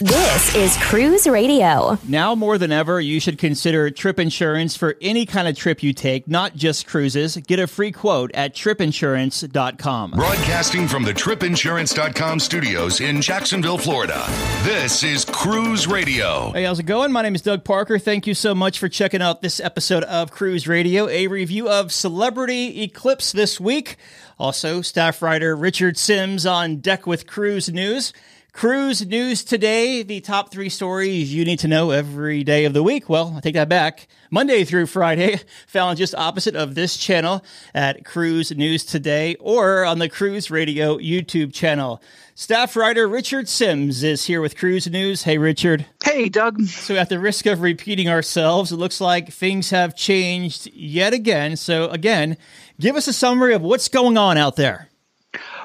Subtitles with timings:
[0.00, 1.98] This is Cruise Radio.
[2.08, 5.92] Now more than ever, you should consider trip insurance for any kind of trip you
[5.92, 7.36] take, not just cruises.
[7.36, 10.12] Get a free quote at tripinsurance.com.
[10.12, 14.24] Broadcasting from the tripinsurance.com studios in Jacksonville, Florida.
[14.62, 16.50] This is Cruise Radio.
[16.52, 17.12] Hey, how's it going?
[17.12, 17.98] My name is Doug Parker.
[17.98, 21.92] Thank you so much for checking out this episode of Cruise Radio, a review of
[21.92, 23.96] Celebrity Eclipse this week.
[24.38, 28.14] Also, staff writer Richard Sims on deck with Cruise News.
[28.52, 32.82] Cruise news today, the top three stories you need to know every day of the
[32.82, 33.08] week.
[33.08, 34.08] Well, I take that back.
[34.30, 40.00] Monday through Friday, found just opposite of this channel at Cruise News Today or on
[40.00, 42.02] the Cruise Radio YouTube channel.
[42.34, 45.22] Staff writer Richard Sims is here with Cruise News.
[45.22, 45.86] Hey, Richard.
[46.02, 46.62] Hey, Doug.
[46.64, 51.56] So, at the risk of repeating ourselves, it looks like things have changed yet again.
[51.56, 52.36] So, again,
[52.80, 54.88] give us a summary of what's going on out there.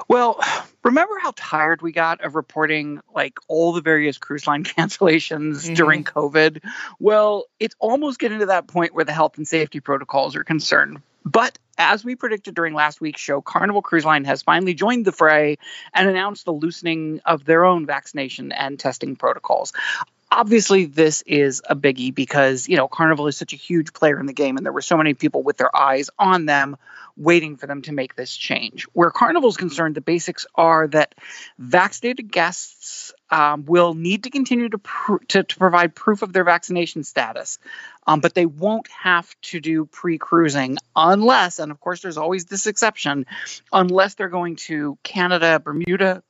[0.08, 0.40] Well,
[0.86, 5.74] remember how tired we got of reporting like all the various cruise line cancellations mm-hmm.
[5.74, 6.62] during COVID?
[6.98, 11.02] Well, it's almost getting to that point where the health and safety protocols are concerned.
[11.24, 15.12] But as we predicted during last week's show, Carnival Cruise Line has finally joined the
[15.12, 15.58] fray
[15.92, 19.72] and announced the loosening of their own vaccination and testing protocols
[20.30, 24.26] obviously this is a biggie because you know carnival is such a huge player in
[24.26, 26.76] the game and there were so many people with their eyes on them
[27.16, 28.84] waiting for them to make this change.
[28.92, 31.14] Where carnival is concerned the basics are that
[31.58, 36.44] vaccinated guests um, will need to continue to, pr- to, to, provide proof of their
[36.44, 37.58] vaccination status.
[38.06, 42.66] Um, but they won't have to do pre-cruising unless and of course there's always this
[42.66, 43.26] exception
[43.72, 46.22] unless they're going to canada bermuda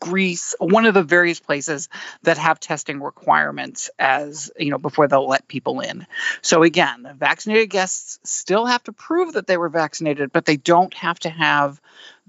[0.00, 1.88] Greece, one of the various places
[2.22, 6.06] that have testing requirements as, you know, before they'll let people in.
[6.42, 10.94] So again, vaccinated guests still have to prove that they were vaccinated, but they don't
[10.94, 11.80] have to have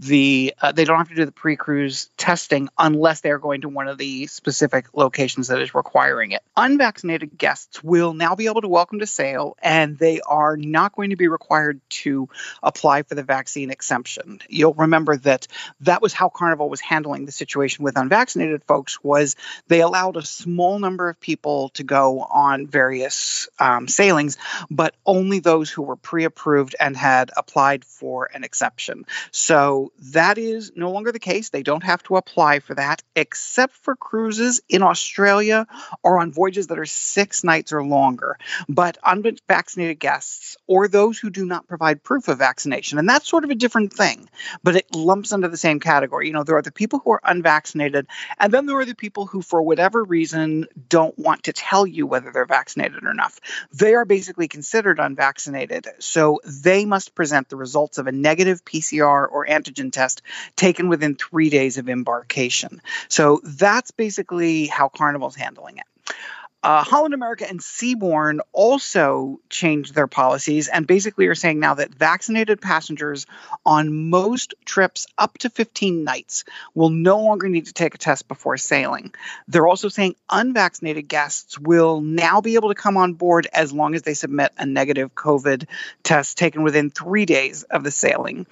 [0.02, 3.88] the uh, they don't have to do the pre-cruise testing unless they're going to one
[3.88, 6.42] of the specific locations that is requiring it.
[6.58, 11.12] Unvaccinated guests will now be able to welcome to sail, and they are not going
[11.12, 12.28] to be required to
[12.64, 14.40] apply for the vaccine exemption.
[14.50, 15.48] You'll remember that
[15.82, 19.36] that was how Carnival was handling the situation with unvaccinated folks was
[19.68, 24.38] they allowed a small number of people to go on various um, sailings,
[24.72, 29.06] but only those who were pre-approved and had applied for an exception.
[29.30, 31.50] So that is no longer the case.
[31.50, 35.68] They don't have to apply for that, except for cruises in Australia
[36.04, 38.38] or on voyages that are six nights or longer.
[38.68, 43.44] But unvaccinated guests or those who do not provide proof of vaccination, and that's sort
[43.44, 44.30] of a different thing,
[44.64, 46.28] but it lumps under the same category.
[46.28, 48.08] You know, there are the people who are unvaccinated,
[48.40, 52.08] and then there are the people who, for whatever reason, don't want to tell you
[52.08, 53.34] whether they're vaccinated or not.
[53.74, 59.28] They are basically considered unvaccinated, so they must present the results of a negative PCR
[59.30, 60.22] or antigen antigen test
[60.56, 62.82] taken within three days of embarkation.
[63.10, 66.16] So that's basically how Carnival's handling it.
[66.64, 71.94] Uh, Holland America and Seabourn also changed their policies and basically are saying now that
[71.94, 73.26] vaccinated passengers
[73.66, 76.44] on most trips up to 15 nights
[76.76, 79.12] will no longer need to take a test before sailing.
[79.48, 83.96] They're also saying unvaccinated guests will now be able to come on board as long
[83.96, 85.68] as they submit a negative COVID
[86.04, 88.46] test taken within three days of the sailing.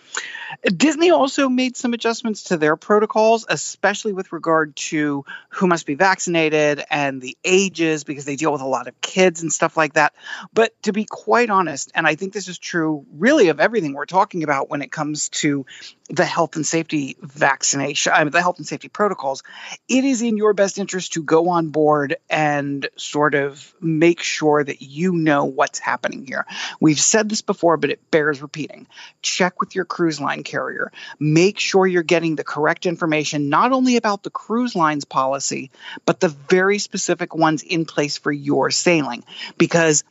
[0.63, 5.93] Disney also made some adjustments to their protocols, especially with regard to who must be
[5.93, 9.93] vaccinated and the ages because they deal with a lot of kids and stuff like
[9.93, 10.13] that.
[10.53, 14.05] But to be quite honest, and I think this is true really of everything we're
[14.05, 15.65] talking about when it comes to
[16.09, 19.43] the health and safety vaccination, I mean, the health and safety protocols,
[19.87, 24.63] it is in your best interest to go on board and sort of make sure
[24.63, 26.45] that you know what's happening here.
[26.79, 28.87] We've said this before, but it bears repeating.
[29.21, 30.91] Check with your cruise line carrier.
[31.19, 35.69] Make sure you're getting the correct information, not only about the cruise line's policy,
[36.05, 39.23] but the very specific ones in place for your sailing.
[39.57, 40.03] Because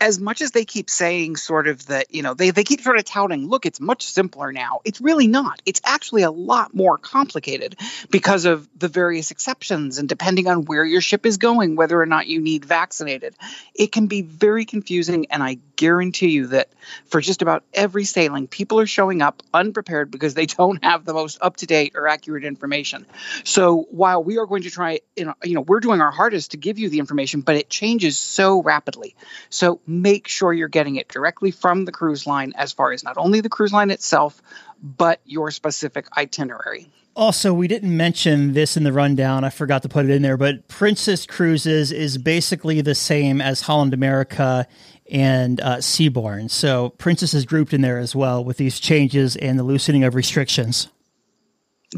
[0.00, 2.96] as much as they keep saying sort of that, you know, they, they keep sort
[2.96, 4.80] of touting, look, it's much simpler now.
[4.84, 5.60] It's really not.
[5.66, 7.76] It's actually a lot more complicated
[8.10, 12.06] because of the various exceptions and depending on where your ship is going, whether or
[12.06, 13.34] not you need vaccinated.
[13.74, 15.26] It can be very confusing.
[15.30, 16.70] And I guarantee you that
[17.04, 21.12] for just about every sailing, people are showing up unprepared because they don't have the
[21.12, 23.04] most up to date or accurate information.
[23.44, 26.78] So while we are going to try, you know, we're doing our hardest to give
[26.78, 29.14] you the information, but it changes so rapidly.
[29.50, 33.18] So make sure you're getting it directly from the cruise line as far as not
[33.18, 34.40] only the cruise line itself,
[34.82, 36.88] but your specific itinerary.
[37.16, 39.42] Also, we didn't mention this in the rundown.
[39.42, 43.62] I forgot to put it in there, but Princess Cruises is basically the same as
[43.62, 44.66] Holland America
[45.10, 46.48] and uh, Seabourn.
[46.48, 50.14] So Princess is grouped in there as well with these changes and the loosening of
[50.14, 50.88] restrictions.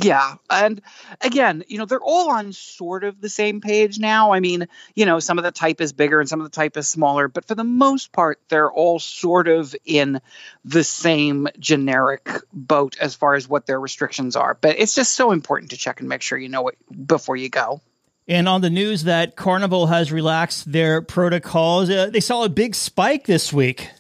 [0.00, 0.37] Yeah.
[0.49, 0.81] And
[1.21, 4.33] again, you know, they're all on sort of the same page now.
[4.33, 6.79] I mean, you know, some of the type is bigger and some of the type
[6.79, 10.23] is smaller, but for the most part, they're all sort of in
[10.65, 14.55] the same generic boat as far as what their restrictions are.
[14.59, 17.50] But it's just so important to check and make sure you know it before you
[17.50, 17.83] go.
[18.27, 22.75] And on the news that Carnival has relaxed their protocols, uh, they saw a big
[22.75, 23.91] spike this week.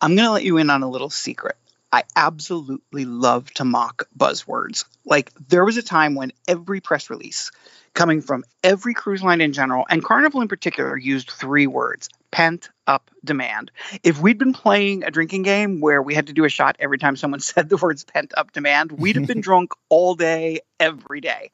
[0.00, 1.56] I'm going to let you in on a little secret.
[1.92, 4.84] I absolutely love to mock buzzwords.
[5.04, 7.50] Like there was a time when every press release
[7.94, 12.68] coming from every cruise line in general and Carnival in particular used three words pent
[12.86, 13.70] up demand.
[14.02, 16.98] If we'd been playing a drinking game where we had to do a shot every
[16.98, 21.20] time someone said the words pent up demand, we'd have been drunk all day, every
[21.20, 21.50] day.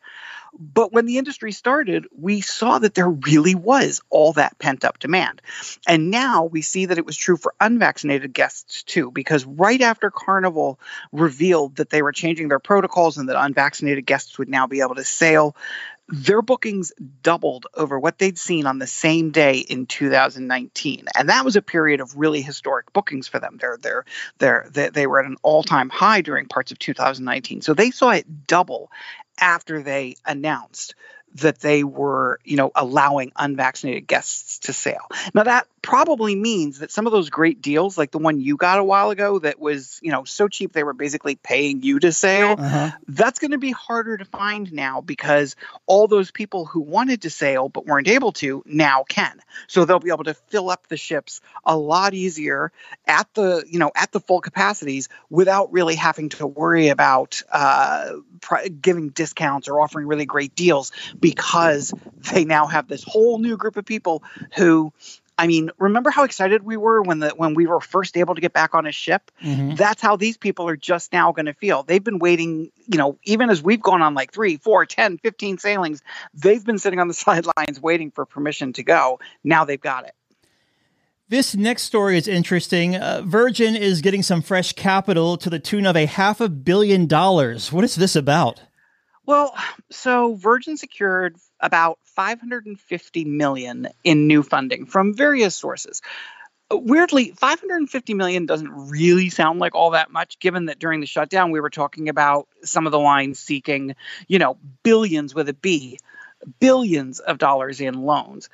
[0.59, 4.99] But when the industry started, we saw that there really was all that pent up
[4.99, 5.43] demand.
[5.87, 10.11] And now we see that it was true for unvaccinated guests too, because right after
[10.11, 10.79] Carnival
[11.13, 14.95] revealed that they were changing their protocols and that unvaccinated guests would now be able
[14.95, 15.57] to sail,
[16.09, 16.93] their bookings
[17.23, 21.63] doubled over what they'd seen on the same day in 2019 and that was a
[21.63, 23.57] period of really historic bookings for them.
[23.59, 24.05] They're, they're,
[24.39, 28.47] they're, they, were at an all-time high during parts of 2019 so they saw it
[28.47, 28.91] double
[29.41, 30.95] after they announced
[31.37, 35.07] that they were, you know, allowing unvaccinated guests to sail.
[35.35, 38.79] Now that probably means that some of those great deals, like the one you got
[38.79, 42.11] a while ago, that was, you know, so cheap they were basically paying you to
[42.11, 42.91] sail, uh-huh.
[43.07, 47.29] that's going to be harder to find now because all those people who wanted to
[47.29, 49.39] sail but weren't able to now can.
[49.69, 52.73] So they'll be able to fill up the ships a lot easier
[53.07, 58.13] at the, you know, at the full capacities without really having to worry about uh,
[58.81, 61.93] giving discounts or offering really great deals because
[62.33, 64.23] they now have this whole new group of people
[64.57, 64.91] who
[65.37, 68.41] I mean, remember how excited we were when the when we were first able to
[68.41, 69.31] get back on a ship?
[69.43, 69.75] Mm-hmm.
[69.75, 71.83] That's how these people are just now going to feel.
[71.83, 75.59] They've been waiting, you know, even as we've gone on like three, four, ten, fifteen
[75.59, 76.03] sailings,
[76.35, 79.19] they've been sitting on the sidelines waiting for permission to go.
[79.43, 80.15] Now they've got it.
[81.29, 82.95] This next story is interesting.
[82.97, 87.07] Uh, Virgin is getting some fresh capital to the tune of a half a billion
[87.07, 87.73] dollars.
[87.73, 88.61] What is this about?
[89.27, 89.55] Well,
[89.91, 96.03] so Virgin secured about 550 million in new funding from various sources.
[96.71, 101.07] Uh, weirdly, 550 million doesn't really sound like all that much given that during the
[101.07, 103.97] shutdown we were talking about some of the lines seeking,
[104.29, 105.99] you know, billions with a B,
[106.61, 108.51] billions of dollars in loans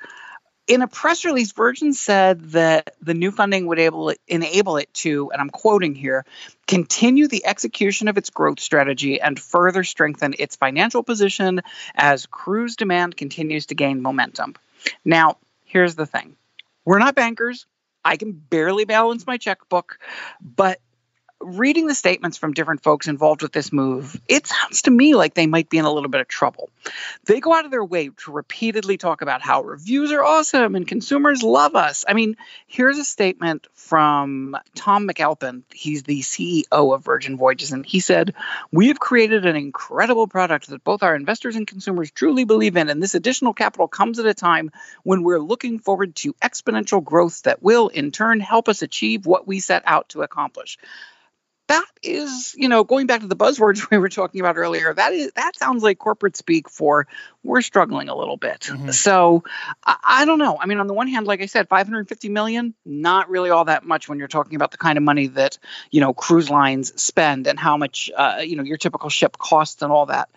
[0.71, 5.29] in a press release, Virgin said that the new funding would able, enable it to,
[5.29, 6.23] and I'm quoting here,
[6.65, 11.59] continue the execution of its growth strategy and further strengthen its financial position
[11.93, 14.55] as cruise demand continues to gain momentum.
[15.03, 16.37] Now, here's the thing
[16.85, 17.65] we're not bankers.
[18.05, 19.99] I can barely balance my checkbook,
[20.39, 20.79] but
[21.43, 25.33] reading the statements from different folks involved with this move, it sounds to me like
[25.33, 26.69] they might be in a little bit of trouble.
[27.25, 30.87] They go out of their way to repeatedly talk about how reviews are awesome and
[30.87, 32.05] consumers love us.
[32.07, 35.63] I mean, here's a statement from Tom McAlpin.
[35.73, 38.33] He's the CEO of Virgin Voyages, and he said,
[38.71, 42.89] We have created an incredible product that both our investors and consumers truly believe in,
[42.89, 44.71] and this additional capital comes at a time
[45.03, 49.47] when we're looking forward to exponential growth that will, in turn, help us achieve what
[49.47, 50.77] we set out to accomplish
[51.71, 55.13] that is, you know, going back to the buzzwords we were talking about earlier, that
[55.13, 57.07] is that sounds like corporate speak for
[57.43, 58.61] we're struggling a little bit.
[58.61, 58.91] Mm-hmm.
[58.91, 59.43] So
[59.85, 60.57] I, I, don't know.
[60.59, 63.85] I mean, on the one hand, like I said, 550 million, not really all that
[63.85, 65.57] much when you're talking about the kind of money that
[65.91, 69.81] you know cruise lines spend and how much uh, you know your typical ship costs
[69.81, 70.29] and all that.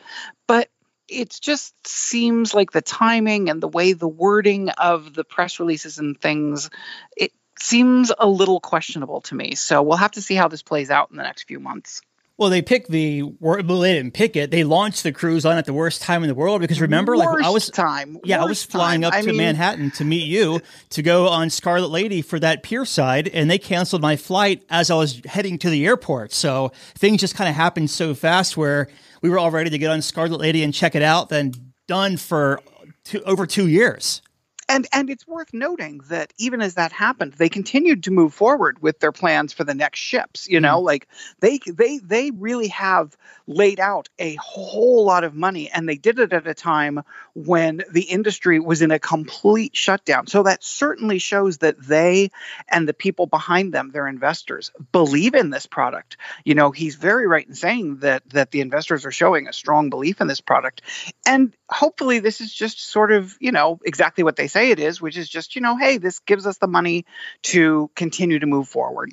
[0.46, 0.68] But
[1.08, 5.98] it just seems like the timing and the way the wording of the press releases
[5.98, 6.70] and things
[7.16, 9.54] it seems a little questionable to me.
[9.54, 12.00] So we'll have to see how this plays out in the next few months.
[12.36, 14.50] Well, they picked the well, they didn't pick it.
[14.50, 17.28] They launched the cruise on at the worst time in the world because remember, worst
[17.28, 19.08] like I was time, yeah, I was flying time.
[19.08, 22.64] up I to mean, Manhattan to meet you to go on Scarlet Lady for that
[22.64, 26.32] pier side, and they canceled my flight as I was heading to the airport.
[26.32, 28.88] So things just kind of happened so fast where
[29.22, 31.52] we were all ready to get on Scarlet Lady and check it out, then
[31.86, 32.60] done for
[33.04, 34.22] two, over two years
[34.68, 38.80] and and it's worth noting that even as that happened they continued to move forward
[38.82, 40.86] with their plans for the next ships you know mm-hmm.
[40.86, 41.08] like
[41.40, 43.16] they they they really have
[43.46, 47.02] laid out a whole lot of money and they did it at a time
[47.34, 50.26] when the industry was in a complete shutdown.
[50.26, 52.30] So that certainly shows that they
[52.68, 56.16] and the people behind them their investors believe in this product.
[56.44, 59.90] You know he's very right in saying that that the investors are showing a strong
[59.90, 60.82] belief in this product.
[61.26, 65.02] And hopefully this is just sort of you know exactly what they say it is,
[65.02, 67.04] which is just, you know, hey, this gives us the money
[67.42, 69.12] to continue to move forward.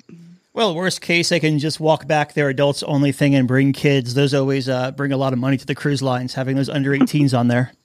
[0.54, 4.14] Well, worst case, they can just walk back their adults only thing and bring kids.
[4.14, 6.92] Those always uh, bring a lot of money to the cruise lines, having those under
[6.92, 7.72] 18s on there.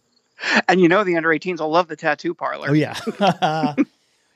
[0.67, 2.67] And you know the under 18s will love the tattoo parlor.
[2.69, 2.93] Oh, yeah.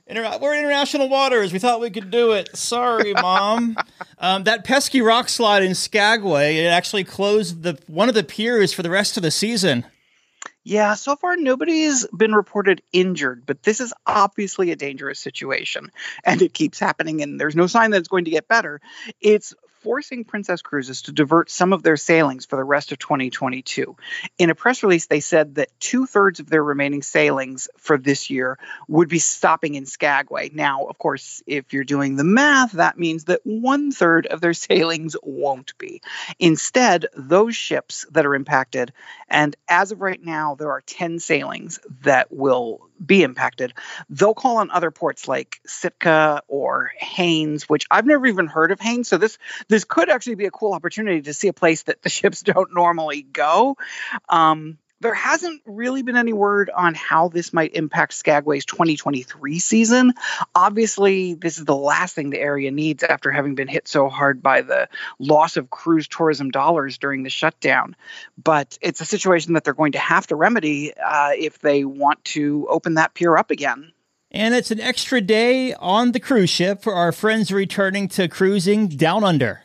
[0.08, 1.54] Inter- we're in international waters.
[1.54, 2.58] We thought we could do it.
[2.58, 3.78] Sorry, mom.
[4.18, 8.74] um, that pesky rock slide in Skagway, it actually closed the one of the piers
[8.74, 9.86] for the rest of the season.
[10.64, 15.92] Yeah, so far nobody's been reported injured, but this is obviously a dangerous situation
[16.24, 18.80] and it keeps happening and there's no sign that it's going to get better.
[19.20, 23.96] It's forcing Princess Cruises to divert some of their sailings for the rest of 2022.
[24.38, 28.30] In a press release, they said that two thirds of their remaining sailings for this
[28.30, 28.58] year
[28.88, 30.52] would be stopping in Skagway.
[30.54, 34.54] Now, of course, if you're doing the math, that means that one third of their
[34.62, 36.02] sailings won't be.
[36.40, 38.94] Instead, those ships that are impacted,
[39.28, 43.74] and as of right now, there are 10 sailings that will be impacted,
[44.10, 48.80] they'll call on other ports like Sitka or Haines, which I've never even heard of
[48.80, 49.08] Haines.
[49.08, 52.10] So this this could actually be a cool opportunity to see a place that the
[52.18, 53.78] ships don't normally go.
[54.30, 60.14] Um, there hasn't really been any word on how this might impact Skagway's 2023 season.
[60.54, 64.42] Obviously, this is the last thing the area needs after having been hit so hard
[64.42, 64.88] by the
[65.20, 67.96] loss of cruise tourism dollars during the shutdown.
[68.42, 72.24] But it's a situation that they're going to have to remedy uh, if they want
[72.26, 73.92] to open that pier up again.
[74.30, 78.88] And it's an extra day on the cruise ship for our friends returning to cruising
[78.88, 79.64] down under.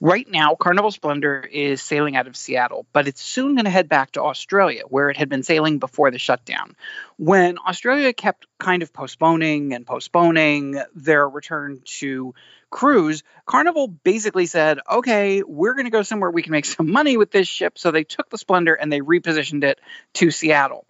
[0.00, 3.88] Right now, Carnival Splendor is sailing out of Seattle, but it's soon going to head
[3.88, 6.76] back to Australia, where it had been sailing before the shutdown.
[7.16, 12.34] When Australia kept kind of postponing and postponing their return to
[12.68, 17.16] cruise, Carnival basically said, okay, we're going to go somewhere we can make some money
[17.16, 17.78] with this ship.
[17.78, 19.80] So they took the Splendor and they repositioned it
[20.14, 20.86] to Seattle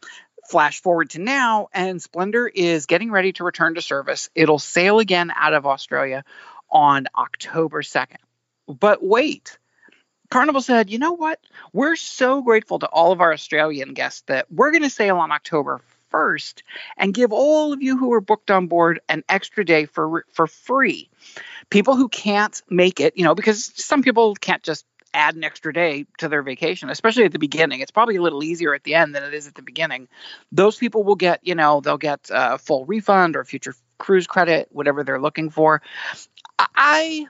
[0.48, 4.30] flash forward to now, and Splendor is getting ready to return to service.
[4.32, 6.25] It'll sail again out of Australia
[6.70, 8.18] on October 2nd.
[8.66, 9.58] But wait,
[10.30, 11.40] Carnival said, you know what?
[11.73, 15.32] We're so grateful to all of our Australian guests that we're going to sail on
[15.32, 15.80] October
[16.12, 16.62] 1st
[16.96, 20.46] and give all of you who are booked on board an extra day for for
[20.46, 21.08] free.
[21.70, 25.73] People who can't make it, you know, because some people can't just add an extra
[25.73, 27.80] day to their vacation, especially at the beginning.
[27.80, 30.08] It's probably a little easier at the end than it is at the beginning.
[30.52, 34.68] Those people will get, you know, they'll get a full refund or future cruise credit,
[34.73, 35.80] whatever they're looking for.
[36.58, 37.26] I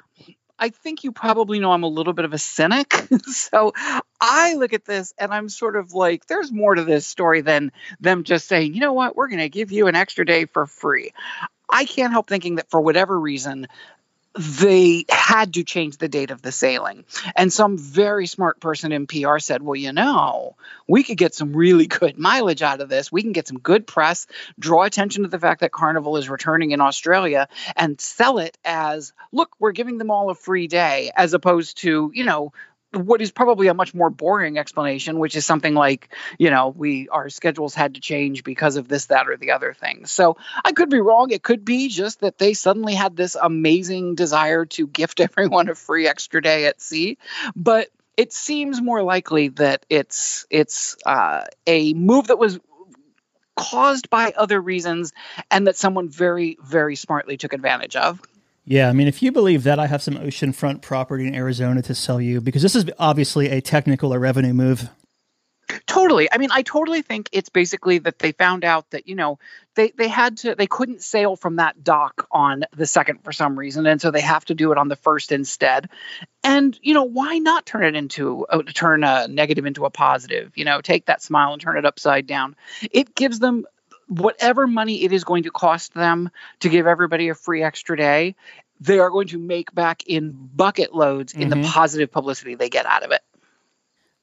[0.59, 2.95] I think you probably know I'm a little bit of a cynic.
[3.27, 3.73] so
[4.21, 7.73] I look at this and I'm sort of like, there's more to this story than
[8.01, 10.67] them just saying, you know what, we're going to give you an extra day for
[10.67, 11.13] free.
[11.69, 13.67] I can't help thinking that for whatever reason,
[14.37, 17.05] they had to change the date of the sailing.
[17.35, 21.57] And some very smart person in PR said, well, you know, we could get some
[21.57, 23.11] really good mileage out of this.
[23.11, 24.27] We can get some good press,
[24.59, 29.13] draw attention to the fact that Carnival is returning in Australia, and sell it as,
[29.33, 32.53] look, we're giving them all a free day, as opposed to, you know,
[32.93, 37.09] what is probably a much more boring explanation, which is something like, you know, we
[37.09, 40.07] our schedules had to change because of this, that, or the other thing.
[40.07, 41.31] So I could be wrong.
[41.31, 45.75] It could be just that they suddenly had this amazing desire to gift everyone a
[45.75, 47.19] free extra day at sea.
[47.55, 52.59] But it seems more likely that it's it's uh, a move that was
[53.57, 55.13] caused by other reasons
[55.51, 58.21] and that someone very very smartly took advantage of
[58.67, 61.95] yeah, I mean, if you believe that, I have some oceanfront property in Arizona to
[61.95, 64.91] sell you because this is obviously a technical or revenue move.
[65.87, 66.31] Totally.
[66.31, 69.39] I mean, I totally think it's basically that they found out that, you know,
[69.75, 73.59] they, they had to, they couldn't sail from that dock on the second for some
[73.59, 73.87] reason.
[73.87, 75.89] And so they have to do it on the first instead.
[76.45, 80.53] And, you know, why not turn it into, uh, turn a negative into a positive?
[80.57, 82.57] You know, take that smile and turn it upside down.
[82.91, 83.65] It gives them
[84.09, 88.37] whatever money it is going to cost them to give everybody a free extra day,
[88.81, 91.63] they are going to make back in bucket loads in mm-hmm.
[91.63, 93.23] the positive publicity they get out of it.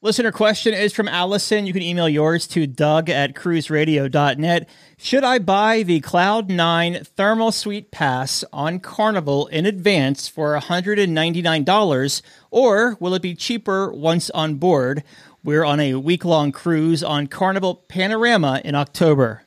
[0.03, 1.65] Listener question is from Allison.
[1.65, 4.67] You can email yours to doug at cruiseradio.net.
[4.97, 12.21] Should I buy the Cloud9 Thermal Suite Pass on Carnival in advance for $199,
[12.51, 15.05] or will it be cheaper once on board?
[15.41, 19.42] We're on a week long cruise on Carnival Panorama in October.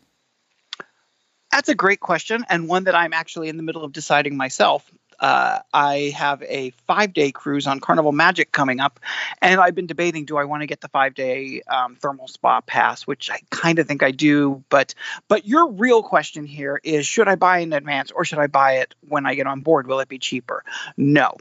[1.57, 4.85] That's a great question, and one that I'm actually in the middle of deciding myself.
[5.19, 9.01] Uh, I have a five day cruise on Carnival Magic coming up,
[9.41, 12.61] and I've been debating do I want to get the five day um, thermal spa
[12.61, 14.65] pass, which I kind of think I do.
[14.69, 14.95] But
[15.29, 18.81] but your real question here is should I buy in advance or should I buy
[18.81, 19.87] it when I get on board?
[19.87, 20.63] Will it be cheaper?
[20.99, 21.37] No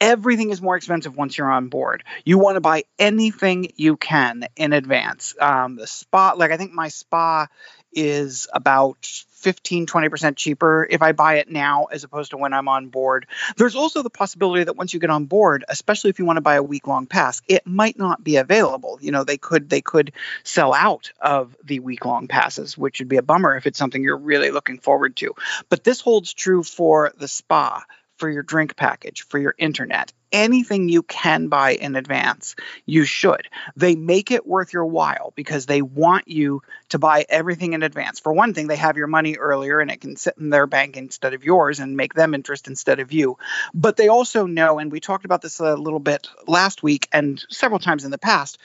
[0.00, 2.04] everything is more expensive once you're on board.
[2.24, 5.34] You want to buy anything you can in advance.
[5.40, 7.48] Um, the spa, like I think my spa
[7.92, 9.06] is about
[9.38, 13.26] 15 20% cheaper if I buy it now as opposed to when I'm on board.
[13.56, 16.42] There's also the possibility that once you get on board, especially if you want to
[16.42, 18.98] buy a week long pass, it might not be available.
[19.00, 20.12] You know, they could they could
[20.42, 24.02] sell out of the week long passes, which would be a bummer if it's something
[24.02, 25.34] you're really looking forward to.
[25.68, 27.84] But this holds true for the spa
[28.18, 33.48] for your drink package, for your internet, anything you can buy in advance, you should.
[33.76, 38.20] They make it worth your while because they want you to buy everything in advance.
[38.20, 40.96] For one thing, they have your money earlier and it can sit in their bank
[40.96, 43.38] instead of yours and make them interest instead of you.
[43.72, 47.42] But they also know, and we talked about this a little bit last week and
[47.48, 48.58] several times in the past,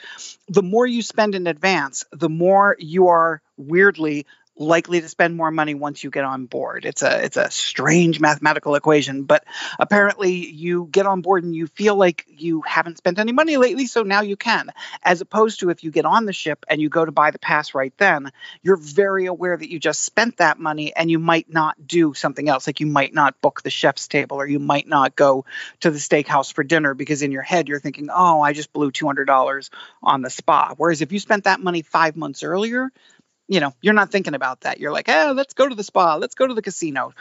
[0.48, 5.50] the more you spend in advance, the more you are weirdly likely to spend more
[5.50, 6.84] money once you get on board.
[6.84, 9.44] It's a it's a strange mathematical equation, but
[9.78, 13.86] apparently you get on board and you feel like you haven't spent any money lately,
[13.86, 14.70] so now you can.
[15.02, 17.38] As opposed to if you get on the ship and you go to buy the
[17.38, 18.30] pass right then,
[18.62, 22.48] you're very aware that you just spent that money and you might not do something
[22.48, 22.66] else.
[22.66, 25.44] Like you might not book the chef's table or you might not go
[25.80, 28.92] to the steakhouse for dinner because in your head you're thinking, "Oh, I just blew
[28.92, 29.70] $200
[30.02, 32.92] on the spa." Whereas if you spent that money 5 months earlier,
[33.48, 34.80] you know, you're not thinking about that.
[34.80, 37.12] You're like, oh, let's go to the spa, let's go to the casino.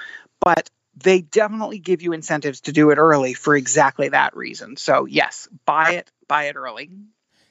[0.41, 4.77] But they definitely give you incentives to do it early for exactly that reason.
[4.77, 6.91] So, yes, buy it, buy it early.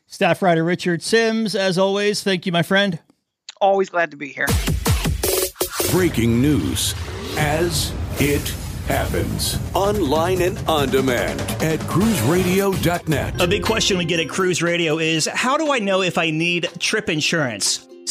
[0.07, 2.99] Staff writer Richard Sims, as always, thank you, my friend.
[3.61, 4.47] Always glad to be here.
[5.91, 6.95] Breaking news
[7.37, 8.55] as it
[8.87, 13.41] happens online and on demand at cruiseradio.net.
[13.41, 16.31] A big question we get at Cruise Radio is how do I know if I
[16.31, 17.87] need trip insurance?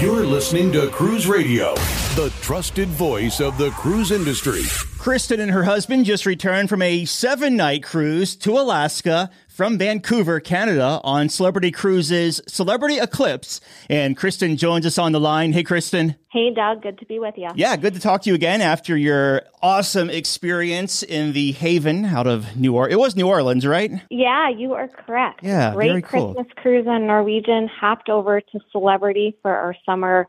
[0.00, 1.74] You're listening to Cruise Radio,
[2.14, 4.62] the trusted voice of the cruise industry.
[4.98, 10.40] Kristen and her husband just returned from a seven night cruise to Alaska from Vancouver,
[10.40, 13.60] Canada on Celebrity Cruises Celebrity Eclipse.
[13.88, 15.52] And Kristen joins us on the line.
[15.52, 16.16] Hey, Kristen.
[16.32, 16.82] Hey, Doug.
[16.82, 17.48] Good to be with you.
[17.54, 22.26] Yeah, good to talk to you again after your awesome experience in the Haven out
[22.26, 22.94] of New Orleans.
[22.94, 23.92] It was New Orleans, right?
[24.10, 25.44] Yeah, you are correct.
[25.44, 26.34] Yeah, Great very cool.
[26.34, 27.68] Christmas cruise on Norwegian.
[27.68, 30.26] Hopped over to Celebrity for our summer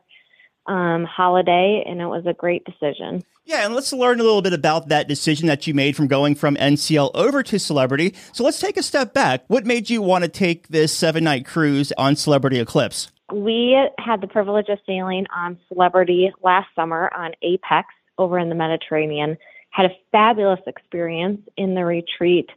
[0.67, 3.23] um, holiday, and it was a great decision.
[3.47, 6.34] Yeah, and let's learn a little bit about that decision that you made from going
[6.34, 8.15] from NCL over to Celebrity.
[8.34, 9.43] So let's take a step back.
[9.47, 13.12] What made you want to take this seven night cruise on Celebrity Eclipse?
[13.31, 18.55] We had the privilege of sailing on Celebrity last summer on Apex over in the
[18.55, 19.38] Mediterranean.
[19.69, 22.49] Had a fabulous experience in the retreat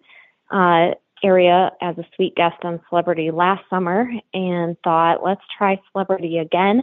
[0.51, 6.39] uh, area as a suite guest on Celebrity last summer and thought, let's try Celebrity
[6.39, 6.83] again.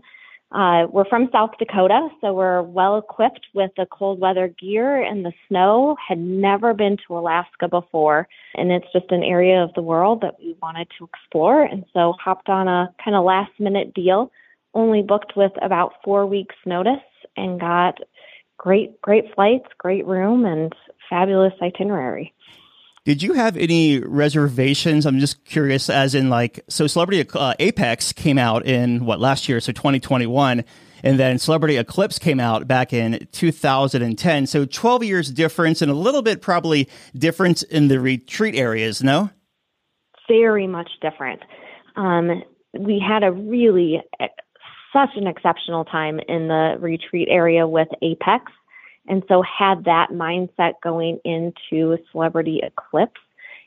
[0.51, 5.25] Uh, we're from South Dakota, so we're well equipped with the cold weather gear and
[5.25, 5.97] the snow.
[6.07, 10.35] Had never been to Alaska before, and it's just an area of the world that
[10.39, 11.63] we wanted to explore.
[11.63, 14.31] And so hopped on a kind of last minute deal,
[14.73, 17.03] only booked with about four weeks' notice,
[17.35, 17.97] and got
[18.57, 20.73] great, great flights, great room, and
[21.09, 22.33] fabulous itinerary.
[23.05, 25.05] Did you have any reservations?
[25.05, 29.47] I'm just curious, as in like, so Celebrity uh, Apex came out in what last
[29.47, 30.63] year, so 2021,
[31.03, 34.47] and then Celebrity Eclipse came out back in 2010.
[34.47, 39.03] So 12 years difference, and a little bit probably difference in the retreat areas.
[39.03, 39.29] No,
[40.27, 41.43] very much different.
[41.95, 42.41] Um,
[42.73, 44.01] we had a really
[44.91, 48.51] such an exceptional time in the retreat area with Apex
[49.07, 53.21] and so had that mindset going into Celebrity Eclipse.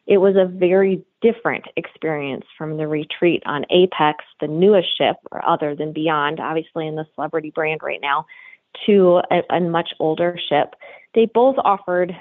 [0.07, 5.47] It was a very different experience from the retreat on Apex, the newest ship, or
[5.47, 8.27] other than Beyond, obviously in the Celebrity brand right now,
[8.87, 10.75] to a, a much older ship.
[11.15, 12.17] They both offered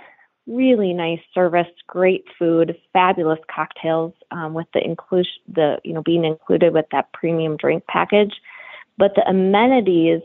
[0.48, 6.26] really nice service, great food, fabulous cocktails um, with the inclusion, the you know being
[6.26, 8.34] included with that premium drink package.
[8.98, 10.22] But the amenities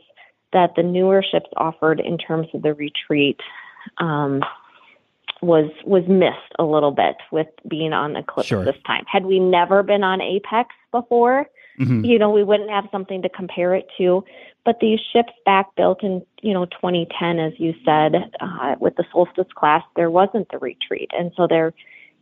[0.53, 3.41] that the newer ships offered in terms of the retreat
[3.99, 4.43] um,
[5.41, 8.65] was was missed a little bit with being on Eclipse Sure.
[8.65, 9.05] this time.
[9.11, 11.49] Had we never been on Apex before,
[11.81, 12.07] Mhm.
[12.07, 14.25] you know, we wouldn't have something to compare it to.
[14.65, 19.05] But these ships back built in, you know, 2010, as you said, uh, with the
[19.13, 21.11] Solstice class, there wasn't the retreat.
[21.19, 21.73] And so they're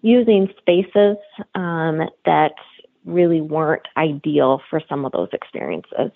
[0.03, 1.19] using spaces
[1.55, 2.55] um, that
[3.05, 6.13] really weren't ideal for some of those experiences.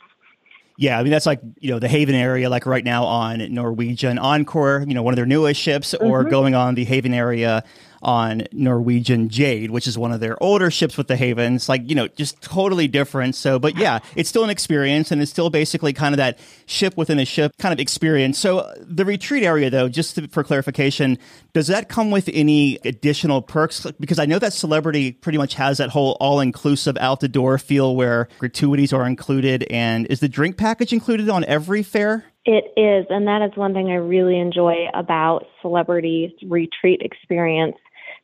[0.77, 4.19] Yeah, I mean that's like you know the Haven area, like right now on Norwegian
[4.19, 6.31] Encore, you know one of their newest ships, or mm-hmm.
[6.31, 7.63] going on the Haven area
[8.05, 11.57] on Norwegian Jade, which is one of their older ships with the Haven.
[11.57, 13.35] It's like you know just totally different.
[13.35, 16.97] So, but yeah, it's still an experience, and it's still basically kind of that ship
[16.97, 18.39] within a ship kind of experience.
[18.39, 21.19] So the retreat area, though, just to, for clarification,
[21.53, 23.87] does that come with any additional perks?
[23.99, 27.97] Because I know that Celebrity pretty much has that whole all-inclusive out the door feel
[27.97, 32.27] where gratuities are included, and is the drink package included on every fare?
[32.47, 37.77] It is, and that is one thing I really enjoy about Celebrity's retreat experience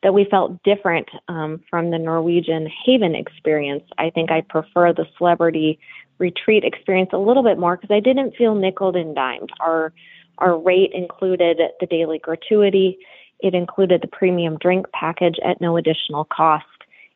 [0.03, 3.85] that we felt different um, from the Norwegian Haven experience.
[3.99, 5.79] I think I prefer the Celebrity
[6.19, 9.51] retreat experience a little bit more because I didn't feel nickel and dimed.
[9.61, 9.93] Our
[10.39, 12.99] our rate included the daily gratuity.
[13.41, 16.65] It included the premium drink package at no additional cost.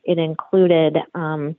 [0.04, 1.56] It included um,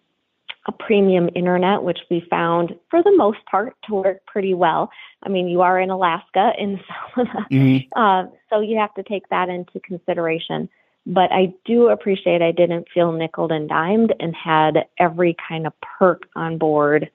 [0.68, 4.92] a premium internet, which we found for the most part to work pretty well.
[5.24, 6.80] I mean, you are in Alaska in
[7.16, 7.88] the, Mhm.
[7.96, 10.70] uh, so you have to take that into consideration.
[11.06, 15.74] But I do appreciate I didn't feel nickel and dimed and had every kind of
[15.82, 17.10] perk on board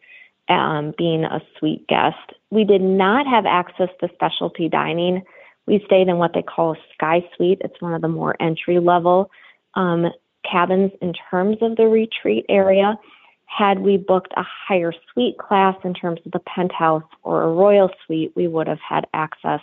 [0.49, 2.33] um, being a suite guest.
[2.51, 5.23] We did not have access to specialty dining.
[5.67, 7.63] We stayed in what they call a sky suite.
[7.65, 9.31] It's one of the more entry level
[9.75, 10.07] um,
[10.51, 12.99] cabins in terms of the retreat area.
[13.47, 17.91] Had we booked a higher suite class in terms of the penthouse or a royal
[18.05, 19.61] suite, we would have had access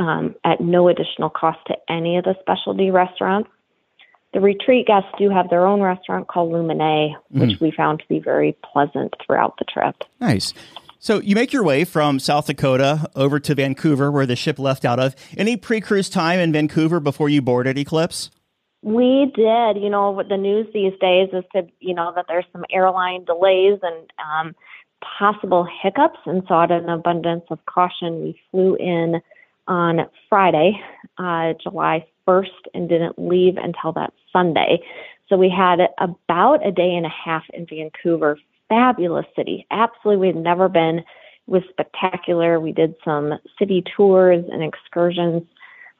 [0.00, 3.50] um, at no additional cost to any of the specialty restaurants.
[4.32, 8.20] The retreat guests do have their own restaurant called Luminae, which we found to be
[8.20, 9.96] very pleasant throughout the trip.
[10.20, 10.54] Nice.
[11.00, 14.84] So you make your way from South Dakota over to Vancouver, where the ship left
[14.84, 15.16] out of.
[15.36, 18.30] Any pre-cruise time in Vancouver before you boarded Eclipse?
[18.82, 19.82] We did.
[19.82, 23.24] You know, what the news these days is to, you know, that there's some airline
[23.24, 24.54] delays and um,
[25.18, 26.20] possible hiccups.
[26.24, 29.20] And so, out of an abundance of caution, we flew in
[29.70, 30.78] on Friday,
[31.16, 34.82] uh, July 1st, and didn't leave until that Sunday.
[35.28, 38.38] So, we had about a day and a half in Vancouver.
[38.68, 39.66] Fabulous city.
[39.70, 40.28] Absolutely.
[40.28, 40.98] We'd never been.
[40.98, 41.04] It
[41.46, 42.60] was spectacular.
[42.60, 45.42] We did some city tours and excursions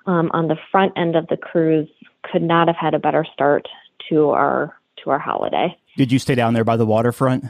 [0.07, 1.89] um, on the front end of the cruise
[2.31, 3.67] could not have had a better start
[4.09, 5.77] to our to our holiday.
[5.97, 7.45] Did you stay down there by the waterfront?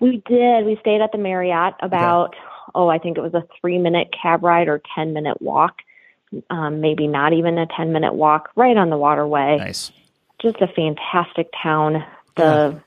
[0.00, 0.66] We did.
[0.66, 2.34] We stayed at the Marriott about
[2.74, 5.82] oh, I think it was a three minute cab ride or ten minute walk,
[6.50, 9.56] um, maybe not even a ten minute walk, right on the waterway.
[9.58, 9.92] Nice.
[10.40, 12.04] Just a fantastic town.
[12.36, 12.80] The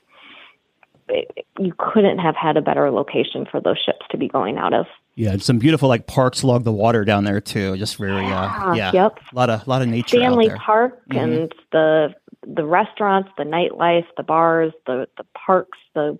[1.58, 4.86] you couldn't have had a better location for those ships to be going out of.
[5.16, 7.76] Yeah, and some beautiful like parks along the water down there too.
[7.76, 9.18] Just very uh, Yeah, yeah, yep.
[9.32, 10.50] a lot of lot of nature Stanley.
[10.50, 12.14] Park and the
[12.46, 16.18] the restaurants, the nightlife, the bars, the the parks, the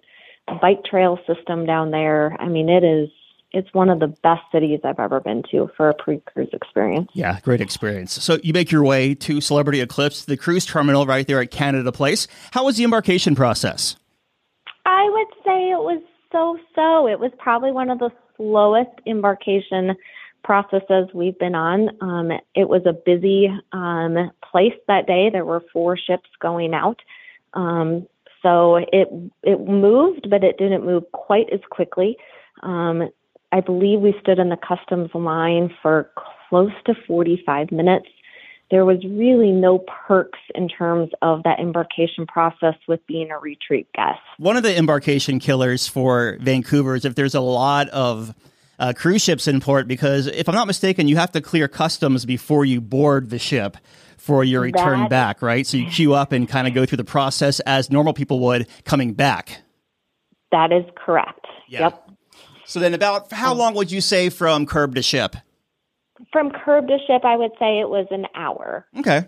[0.61, 2.37] bike trail system down there.
[2.41, 3.09] I mean, it is
[3.53, 7.11] it's one of the best cities I've ever been to for a pre-cruise experience.
[7.15, 8.13] Yeah, great experience.
[8.13, 11.91] So you make your way to Celebrity Eclipse, the cruise terminal right there at Canada
[11.93, 12.29] Place.
[12.53, 13.97] How was the embarkation process?
[14.87, 17.09] I would say it was so so.
[17.09, 19.97] It was probably one of the slowest embarkation
[20.43, 21.91] processes we've been on.
[22.01, 25.29] Um, it was a busy um, place that day.
[25.31, 27.01] There were four ships going out.
[27.55, 28.07] Um,
[28.43, 29.09] so it
[29.43, 32.17] it moved, but it didn't move quite as quickly.
[32.63, 33.11] Um,
[33.53, 36.11] I believe we stood in the customs line for
[36.49, 38.07] close to 45 minutes.
[38.71, 43.89] There was really no perks in terms of that embarkation process with being a retreat
[43.95, 44.21] guest.
[44.39, 48.33] One of the embarkation killers for Vancouver is if there's a lot of
[48.79, 52.25] uh, cruise ships in port, because if I'm not mistaken, you have to clear customs
[52.25, 53.77] before you board the ship
[54.17, 55.67] for your return That- back, right?
[55.67, 58.69] So you queue up and kind of go through the process as normal people would
[58.85, 59.63] coming back.
[60.53, 61.47] That is correct.
[61.69, 61.81] Yeah.
[61.81, 62.10] Yep.
[62.71, 65.35] So then, about how long would you say from curb to ship?
[66.31, 69.25] From curb to ship, I would say it was an hour, Okay.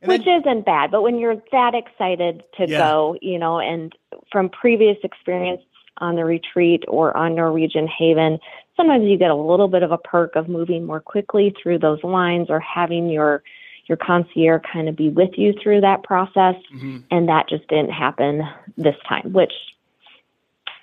[0.00, 0.90] And which isn't bad.
[0.90, 2.78] But when you're that excited to Yeah.
[2.78, 3.94] go, you know, and
[4.32, 5.60] from previous experience
[5.98, 8.38] on the retreat or on Norwegian Haven,
[8.78, 12.02] sometimes you get a little bit of a perk of moving more quickly through those
[12.02, 13.42] lines or having your
[13.86, 16.54] your concierge kind of be with you through that process.
[16.74, 17.00] Mm-hmm.
[17.10, 18.42] And that just didn't happen
[18.78, 19.52] this time, which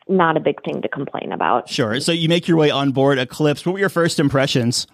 [0.07, 1.69] not a big thing to complain about.
[1.69, 1.99] Sure.
[1.99, 3.65] So you make your way on board Eclipse.
[3.65, 4.87] What were your first impressions?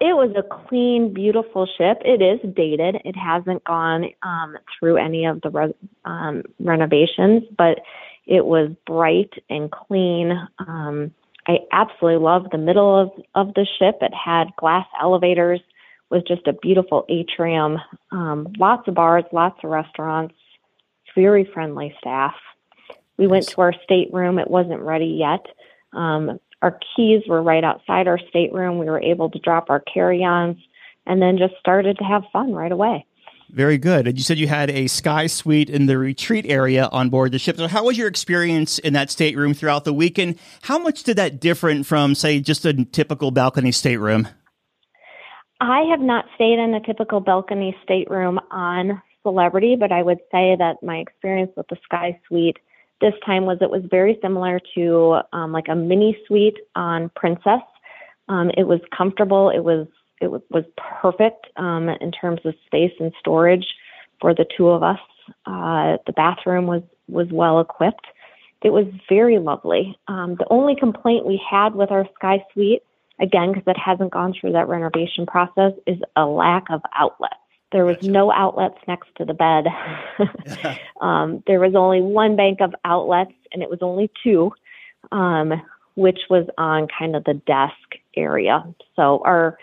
[0.00, 2.02] it was a clean, beautiful ship.
[2.04, 2.96] It is dated.
[3.04, 5.74] It hasn't gone um, through any of the re-
[6.04, 7.80] um, renovations, but
[8.26, 10.32] it was bright and clean.
[10.58, 11.12] Um,
[11.46, 13.98] I absolutely loved the middle of, of the ship.
[14.00, 15.60] It had glass elevators,
[16.10, 17.78] was just a beautiful atrium,
[18.10, 20.34] um, lots of bars, lots of restaurants,
[21.14, 22.34] very friendly staff.
[23.18, 24.38] We went to our stateroom.
[24.38, 25.46] It wasn't ready yet.
[25.92, 28.78] Um, our keys were right outside our stateroom.
[28.78, 30.56] We were able to drop our carry ons
[31.06, 33.06] and then just started to have fun right away.
[33.50, 34.08] Very good.
[34.08, 37.38] And you said you had a sky suite in the retreat area on board the
[37.38, 37.56] ship.
[37.56, 40.38] So, how was your experience in that stateroom throughout the weekend?
[40.62, 44.26] How much did that differ from, say, just a typical balcony stateroom?
[45.60, 50.56] I have not stayed in a typical balcony stateroom on Celebrity, but I would say
[50.58, 52.58] that my experience with the Sky Suite
[53.00, 57.60] this time was it was very similar to um, like a mini suite on Princess.
[58.28, 59.50] Um, it was comfortable.
[59.50, 59.86] It was
[60.20, 60.64] it was, was
[61.00, 63.66] perfect um, in terms of space and storage
[64.20, 64.98] for the two of us.
[65.44, 68.06] Uh, the bathroom was was well equipped.
[68.62, 69.96] It was very lovely.
[70.08, 72.82] Um, the only complaint we had with our Sky Suite,
[73.20, 77.34] again because it hasn't gone through that renovation process, is a lack of outlets.
[77.72, 78.10] There was gotcha.
[78.10, 79.66] no outlets next to the bed.
[81.00, 84.52] um, there was only one bank of outlets, and it was only two,
[85.12, 85.52] um,
[85.94, 88.64] which was on kind of the desk area.
[88.94, 89.58] So our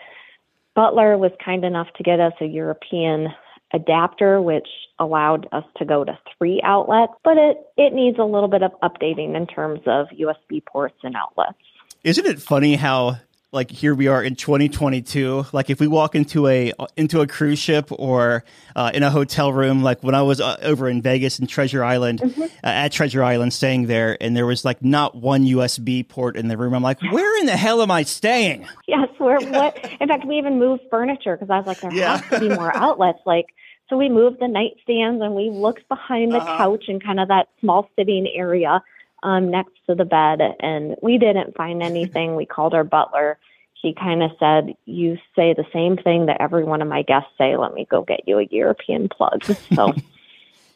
[0.74, 3.28] butler was kind enough to get us a European
[3.72, 8.48] adapter, which allowed us to go to three outlets, but it, it needs a little
[8.48, 11.58] bit of updating in terms of USB ports and outlets.
[12.04, 13.18] Isn't it funny how
[13.54, 17.58] like here we are in 2022 like if we walk into a into a cruise
[17.58, 21.38] ship or uh, in a hotel room like when i was uh, over in vegas
[21.38, 22.42] in treasure island mm-hmm.
[22.42, 26.48] uh, at treasure island staying there and there was like not one usb port in
[26.48, 30.08] the room i'm like where in the hell am i staying yes where what in
[30.08, 32.18] fact we even moved furniture because i was like there yeah.
[32.18, 33.46] has to be more outlets like
[33.88, 36.56] so we moved the nightstands and we looked behind the uh-huh.
[36.56, 38.82] couch and kind of that small sitting area
[39.24, 42.36] um, next to the bed, and we didn't find anything.
[42.36, 43.38] we called our butler.
[43.82, 47.30] He kind of said, "You say the same thing that every one of my guests
[47.36, 47.56] say.
[47.56, 49.94] Let me go get you a European plug." So.